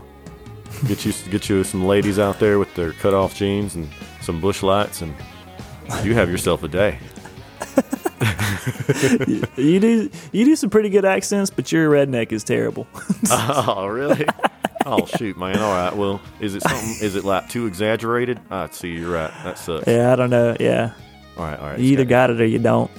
Get 0.87 1.05
you 1.05 1.13
get 1.29 1.49
you 1.49 1.63
some 1.63 1.85
ladies 1.85 2.19
out 2.19 2.39
there 2.39 2.59
with 2.59 2.73
their 2.75 2.91
cut 2.93 3.13
off 3.13 3.35
jeans 3.35 3.75
and 3.75 3.89
some 4.21 4.39
Busch 4.39 4.61
Lights, 4.63 5.01
and 5.01 5.13
you 6.03 6.13
have 6.13 6.29
yourself 6.29 6.63
a 6.63 6.67
day. 6.67 6.99
You 9.57 9.79
do 9.79 10.09
you 10.31 10.45
do 10.45 10.55
some 10.55 10.69
pretty 10.69 10.89
good 10.89 11.05
accents, 11.05 11.49
but 11.49 11.71
your 11.71 11.89
redneck 11.89 12.31
is 12.31 12.43
terrible. 12.43 12.87
Oh, 13.31 13.87
really? 13.87 14.25
oh, 14.85 15.05
shoot, 15.05 15.37
man. 15.37 15.57
All 15.59 15.71
right. 15.73 15.95
Well, 15.95 16.21
is 16.39 16.53
it 16.55 16.61
something? 16.61 16.95
Is 17.01 17.15
it 17.15 17.23
like 17.23 17.49
too 17.49 17.65
exaggerated? 17.65 18.39
I 18.51 18.69
see. 18.69 18.89
You're 18.91 19.11
right. 19.13 19.31
That 19.43 19.57
sucks. 19.57 19.87
yeah, 19.87 20.13
I 20.13 20.15
don't 20.15 20.29
know. 20.29 20.55
Yeah, 20.59 20.93
All 21.37 21.43
right. 21.45 21.59
All 21.59 21.67
right. 21.69 21.79
you 21.79 21.85
either 21.93 22.03
Scotty. 22.03 22.09
got 22.09 22.29
it 22.31 22.41
or 22.41 22.45
you 22.45 22.59
don't. 22.59 22.91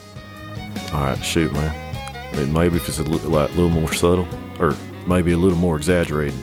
All 0.93 1.01
right. 1.05 1.19
Shoot, 1.25 1.53
man. 1.53 2.33
I 2.35 2.37
mean, 2.39 2.53
maybe 2.53 2.77
if 2.77 2.89
it's 2.89 2.99
a 2.99 3.03
li- 3.05 3.19
like 3.21 3.51
a 3.51 3.53
little 3.53 3.71
more 3.71 3.93
subtle, 3.93 4.27
or 4.59 4.75
maybe 5.07 5.33
a 5.33 5.37
little 5.39 5.59
more 5.59 5.77
exaggerated. 5.77 6.35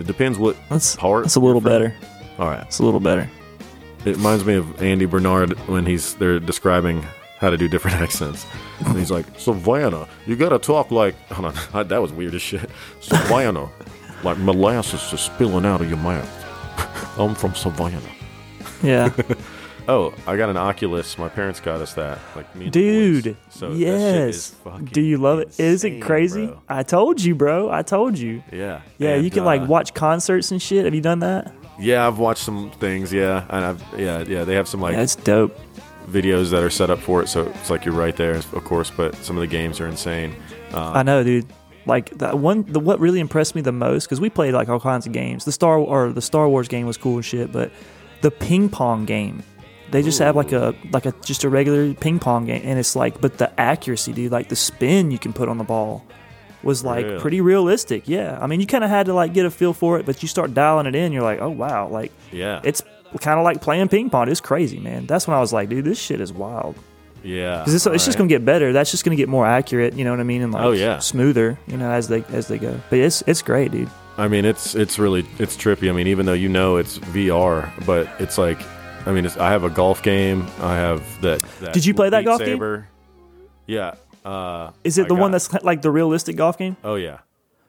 It 0.00 0.06
depends 0.06 0.38
what 0.38 0.56
That's 0.68 0.96
part. 0.96 1.24
that's 1.24 1.36
a 1.36 1.40
little 1.40 1.60
better. 1.62 1.94
All 2.38 2.46
right. 2.48 2.62
It's 2.66 2.80
a 2.80 2.84
little 2.84 3.00
better. 3.00 3.30
It 4.04 4.16
reminds 4.16 4.44
me 4.44 4.54
of 4.54 4.82
Andy 4.82 5.06
Bernard 5.06 5.58
when 5.68 5.86
he's 5.86 6.14
they're 6.16 6.38
describing 6.40 7.06
how 7.44 7.50
to 7.50 7.56
do 7.56 7.68
different 7.68 7.96
accents. 8.00 8.46
And 8.84 8.96
he's 8.98 9.10
like, 9.10 9.26
Savannah, 9.38 10.08
you 10.26 10.36
gotta 10.36 10.58
talk 10.58 10.90
like. 10.90 11.14
Hold 11.30 11.46
on, 11.46 11.54
I, 11.72 11.82
that 11.92 12.00
was 12.02 12.12
weird 12.12 12.34
as 12.34 12.42
shit. 12.42 12.68
Savannah, 13.00 13.68
like 14.22 14.38
molasses 14.38 15.12
is 15.12 15.20
spilling 15.20 15.66
out 15.66 15.80
of 15.80 15.88
your 15.88 15.98
mouth. 15.98 16.30
I'm 17.18 17.34
from 17.34 17.54
Savannah. 17.54 18.00
Yeah, 18.82 19.10
Oh, 19.86 20.14
I 20.26 20.36
got 20.36 20.48
an 20.48 20.56
Oculus. 20.56 21.18
My 21.18 21.28
parents 21.28 21.60
got 21.60 21.82
us 21.82 21.94
that. 21.94 22.18
Like 22.34 22.54
me, 22.56 22.66
boys. 22.66 22.72
dude. 22.72 23.36
So 23.50 23.70
that 23.70 23.76
shit 23.76 23.88
is 23.88 24.36
yes. 24.36 24.50
fucking 24.64 24.86
Do 24.86 25.02
you 25.02 25.18
love 25.18 25.40
it? 25.40 25.48
Is 25.60 25.84
it 25.84 25.88
insane, 25.88 26.00
crazy? 26.00 26.46
bro. 26.46 26.62
I 26.68 26.82
told 26.82 27.20
you, 27.20 27.34
bro. 27.34 27.70
I 27.70 27.82
told 27.82 28.18
you. 28.18 28.42
Yeah. 28.50 28.80
Yeah, 28.96 29.16
And, 29.16 29.24
you 29.24 29.30
can 29.30 29.42
uh, 29.42 29.46
like 29.46 29.68
watch 29.68 29.92
concerts 29.92 30.50
and 30.50 30.60
shit. 30.60 30.86
Have 30.86 30.94
you 30.94 31.02
done 31.02 31.18
that? 31.18 31.52
Yeah, 31.78 32.06
I've 32.06 32.18
watched 32.18 32.42
some 32.42 32.70
things. 32.72 33.12
Yeah, 33.12 33.44
and 33.50 33.64
I've 33.64 33.82
yeah 33.98 34.20
yeah 34.20 34.44
they 34.44 34.54
have 34.54 34.68
some 34.68 34.80
like 34.80 34.94
That's 34.96 35.16
dope. 35.16 35.58
Videos 36.06 36.50
that 36.50 36.62
are 36.62 36.70
set 36.70 36.90
up 36.90 36.98
for 36.98 37.22
it, 37.22 37.28
so 37.28 37.42
it's 37.46 37.70
like 37.70 37.84
you're 37.84 37.94
right 37.94 38.16
there, 38.16 38.34
of 38.34 38.64
course. 38.64 38.90
But 38.90 39.14
some 39.16 39.36
of 39.36 39.40
the 39.40 39.46
games 39.46 39.80
are 39.80 39.86
insane. 39.86 40.34
Uh, 40.72 40.92
I 40.92 41.02
know, 41.02 41.22
dude. 41.24 41.46
Like 41.86 42.16
the 42.16 42.34
one, 42.34 42.64
the 42.64 42.80
what 42.80 42.98
really 42.98 43.20
impressed 43.20 43.54
me 43.54 43.60
the 43.60 43.72
most 43.72 44.06
because 44.06 44.20
we 44.20 44.30
played 44.30 44.54
like 44.54 44.68
all 44.68 44.80
kinds 44.80 45.06
of 45.06 45.12
games. 45.12 45.44
The 45.44 45.52
Star 45.52 45.78
or 45.78 46.12
the 46.12 46.22
Star 46.22 46.48
Wars 46.48 46.66
game 46.68 46.86
was 46.86 46.96
cool 46.96 47.16
and 47.16 47.24
shit, 47.24 47.52
but 47.52 47.70
the 48.22 48.30
ping 48.30 48.70
pong 48.70 49.04
game, 49.04 49.42
they 49.90 50.02
just 50.02 50.18
have 50.18 50.34
like 50.34 50.52
a 50.52 50.74
like 50.92 51.04
a 51.04 51.12
just 51.22 51.44
a 51.44 51.48
regular 51.50 51.92
ping 51.92 52.18
pong 52.18 52.46
game, 52.46 52.62
and 52.64 52.78
it's 52.78 52.96
like, 52.96 53.20
but 53.20 53.36
the 53.36 53.52
accuracy, 53.60 54.14
dude, 54.14 54.32
like 54.32 54.48
the 54.48 54.56
spin 54.56 55.10
you 55.10 55.18
can 55.18 55.34
put 55.34 55.48
on 55.50 55.58
the 55.58 55.64
ball 55.64 56.04
was 56.62 56.82
like 56.82 57.04
Really? 57.04 57.20
pretty 57.20 57.40
realistic. 57.42 58.08
Yeah, 58.08 58.38
I 58.40 58.46
mean, 58.46 58.58
you 58.60 58.66
kind 58.66 58.82
of 58.84 58.88
had 58.88 59.04
to 59.06 59.12
like 59.12 59.34
get 59.34 59.44
a 59.44 59.50
feel 59.50 59.74
for 59.74 59.98
it, 59.98 60.06
but 60.06 60.22
you 60.22 60.28
start 60.28 60.54
dialing 60.54 60.86
it 60.86 60.94
in, 60.94 61.12
you're 61.12 61.22
like, 61.22 61.42
oh 61.42 61.50
wow, 61.50 61.88
like 61.88 62.12
yeah, 62.32 62.62
it's 62.64 62.82
kind 63.20 63.38
of 63.38 63.44
like 63.44 63.60
playing 63.60 63.88
ping 63.88 64.10
pong. 64.10 64.28
It's 64.28 64.40
crazy, 64.40 64.78
man. 64.78 65.06
That's 65.06 65.26
when 65.26 65.36
I 65.36 65.40
was 65.40 65.52
like, 65.52 65.68
dude, 65.68 65.84
this 65.84 65.98
shit 65.98 66.20
is 66.20 66.32
wild. 66.32 66.76
yeah. 67.22 67.58
Because 67.60 67.74
it's, 67.74 67.86
it's 67.86 68.04
just 68.04 68.16
right. 68.16 68.18
gonna 68.18 68.28
get 68.28 68.44
better. 68.44 68.72
That's 68.72 68.90
just 68.90 69.04
gonna 69.04 69.16
get 69.16 69.28
more 69.28 69.46
accurate. 69.46 69.94
You 69.94 70.04
know 70.04 70.10
what 70.10 70.20
I 70.20 70.24
mean? 70.24 70.42
And 70.42 70.52
like 70.52 70.64
Oh, 70.64 70.72
yeah. 70.72 70.98
smoother. 70.98 71.58
You 71.66 71.76
know, 71.76 71.90
as 71.90 72.08
they 72.08 72.22
as 72.30 72.48
they 72.48 72.58
go. 72.58 72.80
But 72.90 72.98
it's 72.98 73.22
it's 73.26 73.42
great, 73.42 73.70
dude. 73.72 73.90
I 74.16 74.28
mean, 74.28 74.44
it's 74.44 74.74
it's 74.74 74.98
really 74.98 75.26
it's 75.38 75.56
trippy. 75.56 75.88
I 75.88 75.92
mean, 75.92 76.06
even 76.06 76.26
though 76.26 76.34
you 76.34 76.48
know 76.48 76.76
it's 76.76 76.98
VR, 76.98 77.68
but 77.84 78.08
it's 78.20 78.38
like, 78.38 78.58
I 79.06 79.12
mean, 79.12 79.24
it's, 79.26 79.36
I 79.36 79.50
have 79.50 79.64
a 79.64 79.70
golf 79.70 80.02
game. 80.02 80.46
I 80.60 80.76
have 80.76 81.02
that. 81.22 81.42
that 81.60 81.72
Did 81.74 81.84
you 81.84 81.94
play 81.94 82.10
that 82.10 82.24
golf 82.24 82.40
game? 82.44 82.84
Yeah. 83.66 83.94
Uh, 84.24 84.70
Is 84.84 84.96
it 84.98 85.04
I 85.06 85.08
the 85.08 85.14
one 85.14 85.30
that's 85.32 85.52
like 85.64 85.82
the 85.82 85.90
realistic 85.90 86.36
golf 86.36 86.56
game? 86.58 86.76
Oh 86.84 86.94
yeah. 86.94 87.18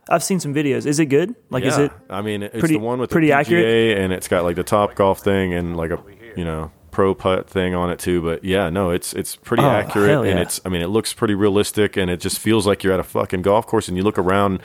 I've 0.09 0.23
seen 0.23 0.39
some 0.39 0.53
videos. 0.53 0.85
Is 0.85 0.99
it 0.99 1.07
good? 1.07 1.35
Like, 1.49 1.63
is 1.63 1.77
it? 1.77 1.91
I 2.09 2.21
mean, 2.21 2.43
it's 2.43 2.57
pretty- 2.59 2.75
the 2.75 2.79
one 2.79 2.99
with 2.99 3.09
pretty 3.09 3.27
the 3.27 3.33
PGA, 3.33 3.39
accurate? 3.39 3.97
and 3.97 4.13
it's 4.13 4.27
got 4.27 4.43
like 4.43 4.55
the 4.55 4.63
top 4.63 4.95
golf 4.95 5.19
thing 5.21 5.53
and 5.53 5.75
like 5.75 5.91
a 5.91 5.99
you 6.35 6.45
know 6.45 6.71
pro 6.91 7.13
putt 7.15 7.49
thing 7.49 7.73
on 7.75 7.89
it 7.89 7.99
too. 7.99 8.21
But 8.21 8.43
yeah, 8.43 8.69
no, 8.69 8.91
it's 8.91 9.13
it's 9.13 9.35
pretty 9.35 9.63
Oh, 9.63 9.69
accurate, 9.69 10.09
hell 10.09 10.23
and 10.23 10.35
yeah. 10.37 10.41
it's 10.43 10.61
I 10.65 10.69
mean, 10.69 10.81
it 10.81 10.87
looks 10.87 11.13
pretty 11.13 11.33
realistic, 11.33 11.97
and 11.97 12.09
it 12.11 12.19
just 12.19 12.39
feels 12.39 12.67
like 12.67 12.83
you're 12.83 12.93
at 12.93 12.99
a 12.99 13.03
fucking 13.03 13.41
golf 13.41 13.65
course, 13.67 13.87
and 13.87 13.97
you 13.97 14.03
look 14.03 14.17
around. 14.19 14.61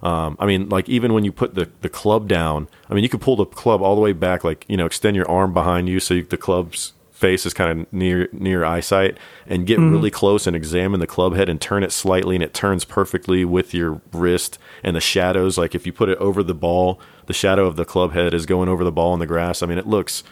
Um, 0.00 0.36
I 0.38 0.46
mean, 0.46 0.68
like 0.68 0.88
even 0.88 1.12
when 1.12 1.24
you 1.24 1.32
put 1.32 1.56
the, 1.56 1.68
the 1.80 1.88
club 1.88 2.28
down, 2.28 2.68
I 2.88 2.94
mean, 2.94 3.02
you 3.02 3.10
could 3.10 3.20
pull 3.20 3.34
the 3.34 3.44
club 3.44 3.82
all 3.82 3.96
the 3.96 4.00
way 4.00 4.12
back, 4.12 4.44
like 4.44 4.64
you 4.68 4.76
know, 4.76 4.86
extend 4.86 5.16
your 5.16 5.28
arm 5.28 5.52
behind 5.52 5.88
you 5.88 5.98
so 5.98 6.14
you, 6.14 6.22
the 6.22 6.36
club's 6.36 6.92
face 7.18 7.44
is 7.44 7.52
kind 7.52 7.80
of 7.80 7.92
near 7.92 8.28
near 8.32 8.64
eyesight 8.64 9.18
and 9.46 9.66
get 9.66 9.78
mm-hmm. 9.78 9.90
really 9.90 10.10
close 10.10 10.46
and 10.46 10.54
examine 10.54 11.00
the 11.00 11.06
club 11.06 11.34
head 11.34 11.48
and 11.48 11.60
turn 11.60 11.82
it 11.82 11.90
slightly 11.90 12.36
and 12.36 12.44
it 12.44 12.54
turns 12.54 12.84
perfectly 12.84 13.44
with 13.44 13.74
your 13.74 14.00
wrist 14.12 14.56
and 14.84 14.94
the 14.94 15.00
shadows. 15.00 15.58
Like 15.58 15.74
if 15.74 15.84
you 15.84 15.92
put 15.92 16.08
it 16.08 16.18
over 16.18 16.42
the 16.42 16.54
ball 16.54 17.00
the 17.26 17.34
shadow 17.34 17.66
of 17.66 17.76
the 17.76 17.84
club 17.84 18.12
head 18.12 18.32
is 18.32 18.46
going 18.46 18.68
over 18.68 18.84
the 18.84 18.92
ball 18.92 19.12
in 19.14 19.20
the 19.20 19.26
grass. 19.26 19.62
I 19.62 19.66
mean 19.66 19.78
it 19.78 19.86
looks 19.86 20.22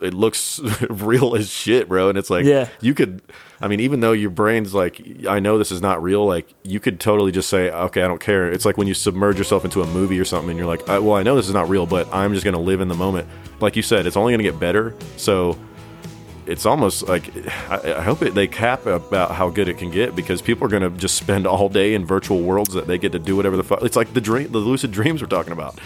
it 0.00 0.14
looks 0.14 0.60
real 0.90 1.34
as 1.34 1.50
shit 1.50 1.88
bro. 1.88 2.08
And 2.08 2.16
it's 2.16 2.30
like 2.30 2.44
Yeah. 2.44 2.68
you 2.80 2.94
could 2.94 3.20
i 3.60 3.66
mean 3.66 3.80
even 3.80 3.98
though 4.00 4.12
your 4.12 4.30
brain's 4.30 4.74
like 4.74 5.00
i 5.28 5.40
know 5.40 5.58
this 5.58 5.70
is 5.72 5.80
not 5.80 6.02
real 6.02 6.24
like 6.24 6.54
you 6.62 6.80
could 6.80 6.98
totally 7.00 7.32
just 7.32 7.48
say 7.48 7.68
okay 7.70 8.02
i 8.02 8.08
don't 8.08 8.20
care. 8.20 8.48
It's 8.48 8.64
like 8.64 8.76
when 8.76 8.86
you 8.86 8.94
submerge 8.94 9.38
yourself 9.38 9.64
into 9.64 9.82
a 9.82 9.86
movie 9.86 10.20
or 10.20 10.24
something 10.24 10.50
and 10.50 10.58
you're 10.58 10.68
like 10.68 10.88
I, 10.88 11.00
well 11.00 11.16
i 11.16 11.24
know 11.24 11.34
this 11.34 11.48
is 11.48 11.54
not 11.54 11.68
real 11.68 11.86
but 11.86 12.06
i'm 12.14 12.32
just 12.32 12.44
going 12.44 12.54
to 12.54 12.60
live 12.60 12.80
in 12.80 12.86
the 12.86 12.94
moment. 12.94 13.26
Like 13.60 13.74
you 13.74 13.82
said 13.82 14.06
it's 14.06 14.16
only 14.16 14.32
going 14.32 14.44
to 14.44 14.50
get 14.50 14.60
better. 14.60 14.94
So 15.16 15.58
it's 16.52 16.66
almost 16.66 17.08
like 17.08 17.34
I, 17.70 17.94
I 17.96 18.02
hope 18.02 18.22
it, 18.22 18.34
they 18.34 18.46
cap 18.46 18.86
about 18.86 19.32
how 19.32 19.48
good 19.48 19.68
it 19.68 19.78
can 19.78 19.90
get 19.90 20.14
because 20.14 20.42
people 20.42 20.66
are 20.66 20.70
going 20.70 20.82
to 20.82 20.90
just 20.90 21.16
spend 21.16 21.46
all 21.46 21.68
day 21.68 21.94
in 21.94 22.04
virtual 22.04 22.40
worlds 22.42 22.74
that 22.74 22.86
they 22.86 22.98
get 22.98 23.12
to 23.12 23.18
do 23.18 23.34
whatever 23.34 23.56
the 23.56 23.64
fuck. 23.64 23.82
It's 23.82 23.96
like 23.96 24.12
the 24.12 24.20
dream, 24.20 24.52
the 24.52 24.58
lucid 24.58 24.92
dreams 24.92 25.22
we're 25.22 25.28
talking 25.28 25.52
about. 25.52 25.78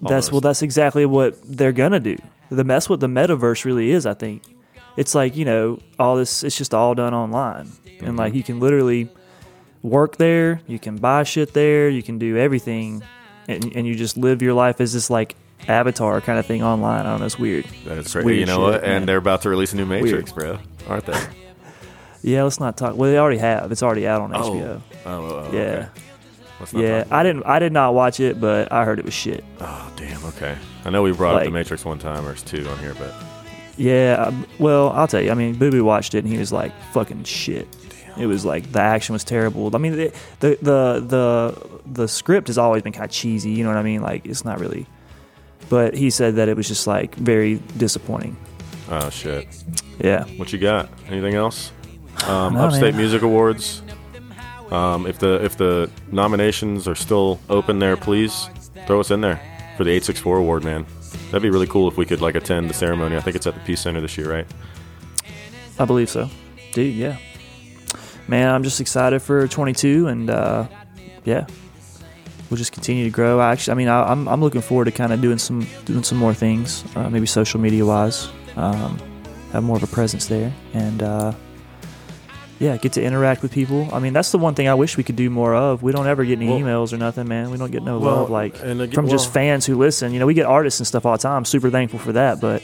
That's 0.00 0.32
well, 0.32 0.40
that's 0.40 0.62
exactly 0.62 1.06
what 1.06 1.36
they're 1.44 1.72
gonna 1.72 2.00
do. 2.00 2.18
The 2.50 2.64
that's 2.64 2.88
what 2.88 3.00
the 3.00 3.06
metaverse 3.06 3.64
really 3.64 3.90
is. 3.90 4.06
I 4.06 4.14
think 4.14 4.42
it's 4.96 5.14
like 5.14 5.36
you 5.36 5.44
know 5.44 5.78
all 5.98 6.16
this. 6.16 6.42
It's 6.42 6.56
just 6.56 6.74
all 6.74 6.94
done 6.94 7.14
online, 7.14 7.70
and 8.00 8.16
like 8.16 8.30
mm-hmm. 8.30 8.36
you 8.36 8.42
can 8.42 8.60
literally 8.60 9.08
work 9.82 10.16
there, 10.16 10.60
you 10.66 10.78
can 10.78 10.96
buy 10.96 11.22
shit 11.22 11.52
there, 11.52 11.88
you 11.88 12.02
can 12.02 12.18
do 12.18 12.36
everything, 12.36 13.02
and, 13.46 13.64
and 13.76 13.86
you 13.86 13.94
just 13.94 14.16
live 14.16 14.42
your 14.42 14.54
life 14.54 14.80
as 14.80 14.94
this 14.94 15.10
like 15.10 15.36
avatar 15.68 16.20
kind 16.20 16.38
of 16.38 16.46
thing 16.46 16.62
online. 16.62 17.06
I 17.06 17.10
don't 17.10 17.20
know. 17.20 17.26
It's 17.26 17.38
weird. 17.38 17.64
That's 17.84 18.14
It's 18.14 18.24
weird 18.24 18.38
You 18.38 18.46
know 18.46 18.56
shit, 18.56 18.60
what? 18.74 18.82
man. 18.82 18.90
And 18.90 19.08
they're 19.08 19.16
about 19.18 19.42
to 19.42 19.48
release 19.48 19.72
a 19.72 19.76
new 19.76 19.86
Matrix, 19.86 20.32
bro. 20.32 20.58
Aren't 20.88 21.06
they? 21.06 21.20
yeah. 22.22 22.42
Let's 22.42 22.60
not 22.60 22.76
talk. 22.76 22.96
Well, 22.96 23.10
they 23.10 23.18
already 23.18 23.38
have. 23.38 23.70
It's 23.72 23.82
already 23.82 24.06
out 24.06 24.20
on 24.20 24.30
HBO. 24.32 24.80
Oh, 25.06 25.10
oh, 25.10 25.48
oh, 25.50 25.56
Yeah. 25.56 25.88
okay. 26.62 26.82
Yeah, 26.82 27.04
I 27.10 27.22
didn't. 27.22 27.44
I 27.44 27.58
did 27.58 27.72
not 27.72 27.94
watch 27.94 28.20
it, 28.20 28.40
but 28.40 28.72
I 28.72 28.84
heard 28.84 28.98
it 28.98 29.04
was 29.04 29.14
shit. 29.14 29.44
Oh, 29.60 29.92
damn. 29.96 30.24
Okay. 30.26 30.56
I 30.84 30.90
know 30.90 31.02
we 31.02 31.12
brought 31.12 31.36
up 31.36 31.44
the 31.44 31.50
Matrix 31.50 31.84
one 31.84 31.98
time 31.98 32.26
or 32.26 32.34
two 32.34 32.66
on 32.68 32.78
here, 32.78 32.94
but 32.98 33.12
Yeah, 33.76 34.24
um, 34.28 34.46
well, 34.58 34.90
I'll 34.90 35.08
tell 35.08 35.20
you. 35.20 35.30
I 35.30 35.34
mean, 35.34 35.54
Boo 35.56 35.70
Boo 35.70 35.84
watched 35.84 36.14
it 36.14 36.18
and 36.18 36.28
he 36.28 36.38
was 36.38 36.52
like, 36.52 36.72
"Fucking 36.92 37.24
shit." 37.24 37.66
It 38.16 38.26
was 38.26 38.44
like 38.44 38.70
the 38.70 38.80
action 38.80 39.12
was 39.14 39.24
terrible. 39.24 39.74
I 39.74 39.78
mean, 39.78 39.96
the 39.96 40.12
the 40.40 40.58
the 40.62 41.00
the, 41.06 41.68
the 41.84 42.08
script 42.08 42.46
has 42.46 42.58
always 42.58 42.82
been 42.82 42.92
kind 42.92 43.06
of 43.06 43.10
cheesy. 43.10 43.50
You 43.50 43.64
know 43.64 43.70
what 43.70 43.78
I 43.78 43.82
mean? 43.82 44.02
Like 44.02 44.24
it's 44.26 44.44
not 44.44 44.60
really. 44.60 44.86
But 45.68 45.94
he 45.94 46.10
said 46.10 46.36
that 46.36 46.48
it 46.48 46.56
was 46.56 46.68
just 46.68 46.86
like 46.86 47.14
very 47.14 47.60
disappointing. 47.76 48.36
oh 48.90 49.10
shit. 49.10 49.46
Yeah. 50.00 50.24
What 50.36 50.52
you 50.52 50.58
got? 50.58 50.88
Anything 51.08 51.34
else? 51.34 51.72
Um, 52.28 52.54
No, 52.54 52.60
Upstate 52.66 52.94
man. 52.94 52.96
Music 52.98 53.22
Awards. 53.22 53.82
Um, 54.70 55.04
if 55.06 55.18
the 55.18 55.44
if 55.44 55.56
the 55.56 55.90
nominations 56.12 56.86
are 56.88 56.94
still 56.94 57.38
open 57.50 57.80
there, 57.80 57.96
please 57.96 58.48
throw 58.86 59.00
us 59.00 59.10
in 59.10 59.20
there 59.20 59.36
for 59.76 59.84
the 59.84 59.90
864 59.90 60.38
award, 60.38 60.64
man. 60.64 60.86
That'd 61.26 61.42
be 61.42 61.50
really 61.50 61.66
cool 61.66 61.88
if 61.88 61.96
we 61.96 62.06
could 62.06 62.20
like 62.20 62.34
attend 62.36 62.70
the 62.70 62.74
ceremony. 62.74 63.16
I 63.16 63.20
think 63.20 63.34
it's 63.36 63.46
at 63.46 63.54
the 63.54 63.60
Peace 63.60 63.80
Center 63.80 64.00
this 64.00 64.16
year, 64.16 64.30
right? 64.32 64.46
I 65.78 65.84
believe 65.84 66.08
so, 66.08 66.30
dude. 66.72 66.94
Yeah, 66.94 67.18
man, 68.28 68.48
I'm 68.54 68.62
just 68.62 68.80
excited 68.80 69.20
for 69.20 69.46
22, 69.48 70.06
and 70.06 70.30
uh, 70.30 70.66
yeah, 71.24 71.46
we'll 72.54 72.58
just 72.58 72.70
continue 72.72 73.02
to 73.02 73.10
grow. 73.10 73.40
I 73.40 73.50
actually, 73.50 73.72
I 73.72 73.74
mean, 73.74 73.88
I, 73.88 74.04
I'm 74.04 74.28
I'm 74.28 74.40
looking 74.40 74.60
forward 74.60 74.84
to 74.84 74.92
kind 74.92 75.12
of 75.12 75.20
doing 75.20 75.38
some 75.38 75.66
doing 75.86 76.04
some 76.04 76.18
more 76.18 76.32
things, 76.32 76.84
uh, 76.94 77.10
maybe 77.10 77.26
social 77.26 77.58
media 77.58 77.84
wise, 77.84 78.28
um, 78.54 78.96
have 79.50 79.64
more 79.64 79.76
of 79.76 79.82
a 79.82 79.88
presence 79.88 80.26
there, 80.26 80.52
and 80.72 81.02
uh, 81.02 81.32
yeah, 82.60 82.76
get 82.76 82.92
to 82.92 83.02
interact 83.02 83.42
with 83.42 83.50
people. 83.50 83.88
I 83.92 83.98
mean, 83.98 84.12
that's 84.12 84.30
the 84.30 84.38
one 84.38 84.54
thing 84.54 84.68
I 84.68 84.74
wish 84.74 84.96
we 84.96 85.02
could 85.02 85.16
do 85.16 85.30
more 85.30 85.52
of. 85.52 85.82
We 85.82 85.90
don't 85.90 86.06
ever 86.06 86.24
get 86.24 86.38
any 86.38 86.48
Well- 86.48 86.60
emails 86.60 86.92
or 86.92 86.96
nothing, 86.96 87.26
man. 87.26 87.50
We 87.50 87.58
don't 87.58 87.72
get 87.72 87.82
no 87.82 87.98
Well, 87.98 88.14
love 88.18 88.30
like 88.30 88.54
again- 88.62 88.92
from 88.92 89.08
just 89.08 89.26
well- 89.26 89.32
fans 89.34 89.66
who 89.66 89.74
listen. 89.76 90.12
You 90.12 90.20
know, 90.20 90.26
we 90.26 90.34
get 90.34 90.46
artists 90.46 90.78
and 90.78 90.86
stuff 90.86 91.04
all 91.04 91.12
the 91.12 91.18
time. 91.18 91.38
I'm 91.38 91.44
super 91.44 91.70
thankful 91.70 91.98
for 91.98 92.12
that, 92.12 92.40
but. 92.40 92.62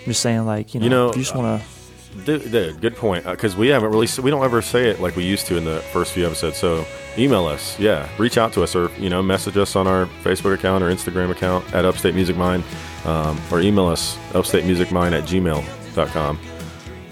I'm 0.00 0.12
just 0.12 0.22
saying, 0.22 0.46
like 0.46 0.72
you 0.72 0.80
know, 0.80 0.84
You 0.84 0.90
know, 0.90 1.08
if 1.10 1.16
you 1.16 1.22
just 1.22 1.34
want 1.34 1.60
to 1.60 2.24
Dude, 2.24 2.50
dude, 2.50 2.80
good 2.80 2.96
point. 2.96 3.26
Because 3.26 3.54
we 3.56 3.68
haven't 3.68 3.90
really, 3.90 4.08
we 4.22 4.30
don't 4.30 4.42
ever 4.42 4.62
say 4.62 4.88
it 4.88 5.00
like 5.02 5.16
we 5.16 5.24
used 5.24 5.46
to 5.48 5.56
in 5.58 5.64
the 5.66 5.80
first 5.92 6.12
few 6.12 6.24
episodes. 6.24 6.56
So 6.56 6.86
email 7.18 7.46
us, 7.46 7.78
yeah, 7.78 8.08
reach 8.18 8.38
out 8.38 8.52
to 8.54 8.62
us, 8.62 8.74
or 8.76 8.90
you 8.98 9.10
know, 9.10 9.22
message 9.22 9.56
us 9.56 9.76
on 9.76 9.86
our 9.86 10.06
Facebook 10.22 10.54
account 10.54 10.82
or 10.82 10.90
Instagram 10.90 11.30
account 11.30 11.72
at 11.74 11.84
Upstate 11.84 12.14
Music 12.14 12.36
Mind, 12.36 12.64
um, 13.04 13.40
or 13.50 13.60
email 13.60 13.86
us 13.86 14.16
upstatemusicmind 14.30 15.12
at 15.12 15.24
gmail.com. 15.24 16.38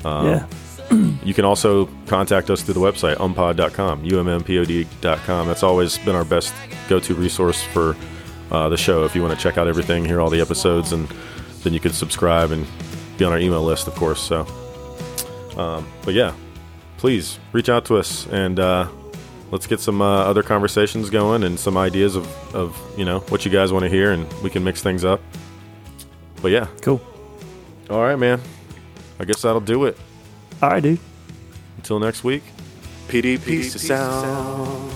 Um, 0.05 0.27
yeah. 0.27 0.47
You 1.25 1.35
can 1.35 1.45
also 1.45 1.87
contact 2.07 2.49
us 2.49 2.63
through 2.63 2.75
the 2.75 2.81
website, 2.81 3.17
umpod.com, 3.17 4.05
ummpod.com. 4.05 5.49
That's 5.49 5.63
always 5.65 5.99
been 5.99 6.15
our 6.15 6.25
best 6.25 6.55
go 6.89 7.01
to 7.01 7.15
resource 7.15 7.61
for 7.61 7.97
uh, 8.53 8.69
the 8.69 8.77
show. 8.77 9.05
If 9.05 9.17
you 9.17 9.23
want 9.23 9.37
to 9.37 9.43
check 9.43 9.59
out 9.59 9.67
everything, 9.67 10.05
hear 10.05 10.21
all 10.21 10.31
the 10.31 10.41
episodes, 10.41 10.93
and 10.93 11.09
then 11.65 11.73
you 11.73 11.81
can 11.81 11.93
subscribe 11.93 12.53
and 12.53 12.65
be 13.19 13.25
on 13.25 13.33
our 13.33 13.39
email 13.39 13.63
list, 13.63 13.89
of 13.89 13.97
course. 13.97 14.21
So, 14.21 14.47
um, 15.57 15.87
but 16.05 16.15
yeah, 16.15 16.33
please 16.99 17.41
reach 17.53 17.69
out 17.69 17.85
to 17.87 17.97
us 17.97 18.27
and 18.29 18.61
uh, 18.61 18.89
let's 19.51 19.67
get 19.67 19.81
some 19.81 20.01
uh, 20.03 20.05
other 20.25 20.43
conversations 20.43 21.11
going 21.11 21.43
and 21.45 21.59
some 21.59 21.77
ideas 21.77 22.17
of, 22.17 22.27
of, 22.55 22.77
you 22.99 23.05
know, 23.05 23.21
what 23.29 23.45
you 23.45 23.51
guys 23.51 23.73
want 23.73 23.85
to 23.85 23.89
hear, 23.89 24.13
and 24.13 24.31
we 24.43 24.51
can 24.51 24.63
mix 24.65 24.83
things 24.83 25.05
up. 25.05 25.21
But 26.43 26.51
yeah, 26.51 26.67
Cool. 26.83 27.01
all 27.91 28.03
right, 28.03 28.17
man. 28.17 28.41
I 29.19 29.25
guess 29.25 29.43
that'll 29.43 29.61
do 29.61 29.85
it. 29.87 29.97
All 30.63 30.71
right, 30.71 30.83
dude. 30.83 30.99
Until 31.79 31.99
next 31.99 32.25
week. 32.25 32.43
PD 33.09 33.43
Peace, 33.43 33.81
sound. 33.81 34.91